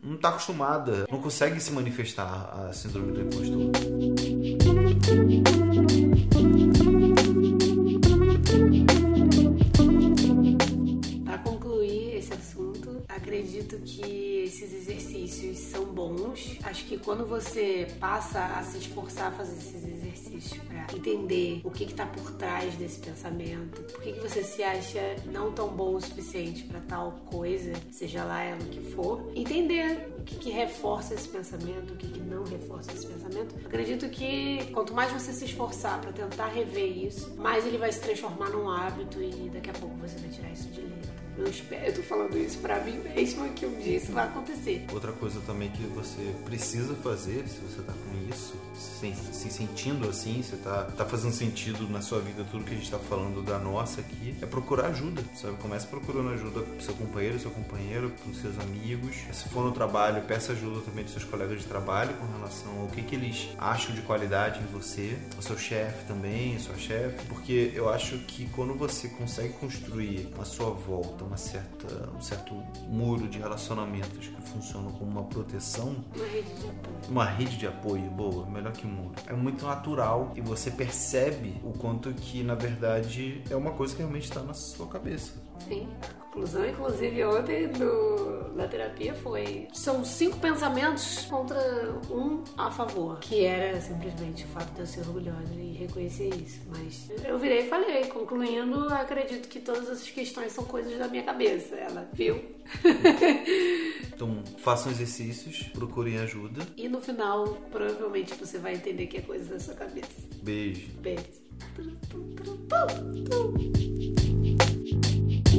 não 0.00 0.16
tá 0.16 0.28
acostumada, 0.28 1.04
não 1.10 1.20
consegue 1.20 1.58
se 1.58 1.72
manifestar 1.72 2.59
a 2.68 2.72
síndrome 2.72 3.12
do 3.12 3.20
impostor. 3.22 3.70
Para 11.24 11.38
concluir 11.38 12.16
esse 12.16 12.32
assunto, 12.32 12.69
acredito 13.08 13.78
que 13.78 14.42
esses 14.44 14.72
exercícios 14.72 15.58
são 15.58 15.84
bons. 15.84 16.56
Acho 16.62 16.84
que 16.86 16.98
quando 16.98 17.26
você 17.26 17.86
passa 17.98 18.44
a 18.44 18.62
se 18.62 18.78
esforçar 18.78 19.28
a 19.28 19.30
fazer 19.32 19.56
esses 19.56 19.84
exercícios 19.84 20.60
para 20.62 20.86
entender 20.96 21.60
o 21.64 21.70
que 21.70 21.84
está 21.84 22.06
por 22.06 22.32
trás 22.32 22.74
desse 22.74 23.00
pensamento, 23.00 23.82
por 23.82 24.02
que, 24.02 24.12
que 24.12 24.20
você 24.20 24.42
se 24.42 24.62
acha 24.62 25.16
não 25.26 25.52
tão 25.52 25.68
bom 25.68 25.94
o 25.94 26.00
suficiente 26.00 26.64
para 26.64 26.80
tal 26.80 27.12
coisa, 27.26 27.72
seja 27.90 28.24
lá 28.24 28.42
ela 28.42 28.58
que 28.58 28.80
for, 28.92 29.30
entender 29.34 30.08
o 30.18 30.22
que, 30.22 30.36
que 30.36 30.50
reforça 30.50 31.14
esse 31.14 31.28
pensamento, 31.28 31.94
o 31.94 31.96
que, 31.96 32.08
que 32.08 32.20
não 32.20 32.44
reforça 32.44 32.92
esse 32.92 33.06
pensamento. 33.06 33.54
Acredito 33.64 34.08
que 34.08 34.70
quanto 34.72 34.94
mais 34.94 35.12
você 35.12 35.32
se 35.32 35.44
esforçar 35.44 36.00
para 36.00 36.12
tentar 36.12 36.46
rever 36.48 37.06
isso, 37.06 37.34
mais 37.36 37.66
ele 37.66 37.78
vai 37.78 37.92
se 37.92 38.00
transformar 38.00 38.50
num 38.50 38.68
hábito 38.68 39.22
e 39.22 39.50
daqui 39.52 39.70
a 39.70 39.74
pouco 39.74 39.96
você 39.96 40.18
vai 40.18 40.30
tirar 40.30 40.50
isso 40.52 40.68
de. 40.68 40.89
Eu 41.40 41.48
espero, 41.48 41.86
eu 41.86 41.94
tô 41.94 42.02
falando 42.02 42.36
isso 42.36 42.58
para 42.58 42.78
mim 42.80 42.98
mesma 42.98 43.48
que 43.48 43.64
um 43.64 43.78
dia 43.78 43.96
isso 43.96 44.12
vai 44.12 44.26
acontecer. 44.26 44.84
Outra 44.92 45.10
coisa 45.12 45.40
também 45.46 45.70
que 45.70 45.82
você 45.84 46.34
precisa 46.44 46.94
fazer, 46.96 47.48
se 47.48 47.60
você 47.60 47.80
tá 47.80 47.94
com 47.94 48.30
isso, 48.30 48.54
se, 48.74 49.14
se 49.32 49.50
sentindo 49.50 50.06
assim, 50.06 50.42
se 50.42 50.56
tá, 50.56 50.84
tá 50.84 51.06
fazendo 51.06 51.32
sentido 51.32 51.88
na 51.88 52.02
sua 52.02 52.20
vida 52.20 52.44
tudo 52.50 52.64
que 52.64 52.74
a 52.74 52.76
gente 52.76 52.90
tá 52.90 52.98
falando 52.98 53.42
da 53.42 53.58
nossa 53.58 54.02
aqui, 54.02 54.36
é 54.42 54.46
procurar 54.46 54.88
ajuda, 54.88 55.22
sabe? 55.34 55.56
Comece 55.56 55.86
procurando 55.86 56.28
ajuda 56.30 56.60
pro 56.60 56.82
seu 56.82 56.94
companheiro, 56.94 57.40
seu 57.40 57.50
companheiro, 57.50 58.10
pros 58.22 58.38
seus 58.38 58.58
amigos. 58.58 59.16
Se 59.32 59.48
for 59.48 59.64
no 59.64 59.72
trabalho, 59.72 60.22
peça 60.22 60.52
ajuda 60.52 60.82
também 60.82 61.04
dos 61.04 61.14
seus 61.14 61.24
colegas 61.24 61.60
de 61.60 61.66
trabalho 61.66 62.14
com 62.16 62.26
relação 62.36 62.82
ao 62.82 62.88
que, 62.88 63.02
que 63.02 63.14
eles 63.14 63.48
acham 63.58 63.94
de 63.94 64.02
qualidade 64.02 64.60
em 64.60 64.66
você, 64.66 65.16
o 65.38 65.42
seu 65.42 65.56
chefe 65.56 66.04
também, 66.06 66.56
a 66.56 66.60
sua 66.60 66.76
chefe, 66.76 67.24
porque 67.26 67.72
eu 67.74 67.88
acho 67.88 68.18
que 68.18 68.46
quando 68.50 68.74
você 68.74 69.08
consegue 69.08 69.54
construir 69.54 70.28
à 70.38 70.44
sua 70.44 70.70
volta 70.70 71.29
uma 71.30 71.36
certa, 71.36 72.10
um 72.10 72.20
certo 72.20 72.52
muro 72.88 73.28
de 73.28 73.38
relacionamentos 73.38 74.26
que 74.26 74.42
funcionam 74.42 74.90
como 74.90 75.12
uma 75.12 75.22
proteção, 75.22 76.04
Uma 76.16 76.26
rede 76.26 76.50
de 76.54 76.66
apoio. 76.68 76.98
uma 77.08 77.24
rede 77.24 77.56
de 77.56 77.66
apoio 77.68 78.10
boa, 78.10 78.46
melhor 78.46 78.72
que 78.72 78.84
muro. 78.84 79.12
É 79.28 79.32
muito 79.32 79.64
natural 79.64 80.32
e 80.34 80.40
você 80.40 80.72
percebe 80.72 81.60
o 81.62 81.72
quanto 81.72 82.12
que 82.12 82.42
na 82.42 82.56
verdade 82.56 83.44
é 83.48 83.54
uma 83.54 83.70
coisa 83.70 83.94
que 83.94 84.00
realmente 84.00 84.24
está 84.24 84.42
na 84.42 84.54
sua 84.54 84.88
cabeça. 84.88 85.34
Sim. 85.66 85.88
A 86.02 86.14
conclusão, 86.24 86.68
inclusive, 86.68 87.24
ontem 87.24 87.68
do, 87.68 88.50
da 88.56 88.66
terapia 88.68 89.14
foi: 89.14 89.68
são 89.72 90.04
cinco 90.04 90.38
pensamentos 90.38 91.24
contra 91.26 91.58
um 92.10 92.42
a 92.56 92.70
favor. 92.70 93.18
Que 93.20 93.44
era 93.44 93.80
simplesmente 93.80 94.44
o 94.44 94.48
fato 94.48 94.72
de 94.74 94.80
eu 94.80 94.86
ser 94.86 95.00
orgulhosa 95.00 95.52
e 95.54 95.72
reconhecer 95.72 96.28
isso. 96.34 96.60
Mas 96.68 97.10
eu 97.24 97.38
virei 97.38 97.66
e 97.66 97.68
falei: 97.68 98.06
concluindo, 98.06 98.92
acredito 98.94 99.48
que 99.48 99.60
todas 99.60 99.84
essas 99.84 100.08
questões 100.10 100.52
são 100.52 100.64
coisas 100.64 100.96
da 100.98 101.08
minha 101.08 101.22
cabeça. 101.22 101.74
Ela 101.76 102.08
viu. 102.12 102.40
Então 104.20 104.42
façam 104.58 104.92
exercícios, 104.92 105.62
procurem 105.72 106.18
ajuda. 106.18 106.60
e 106.76 106.90
no 106.90 107.00
final, 107.00 107.46
provavelmente 107.70 108.34
você 108.34 108.58
vai 108.58 108.74
entender 108.74 109.06
que 109.06 109.16
é 109.16 109.22
coisa 109.22 109.54
da 109.54 109.58
sua 109.58 109.74
cabeça. 109.74 110.10
Beijo. 110.42 110.88
Beijo. 111.00 111.40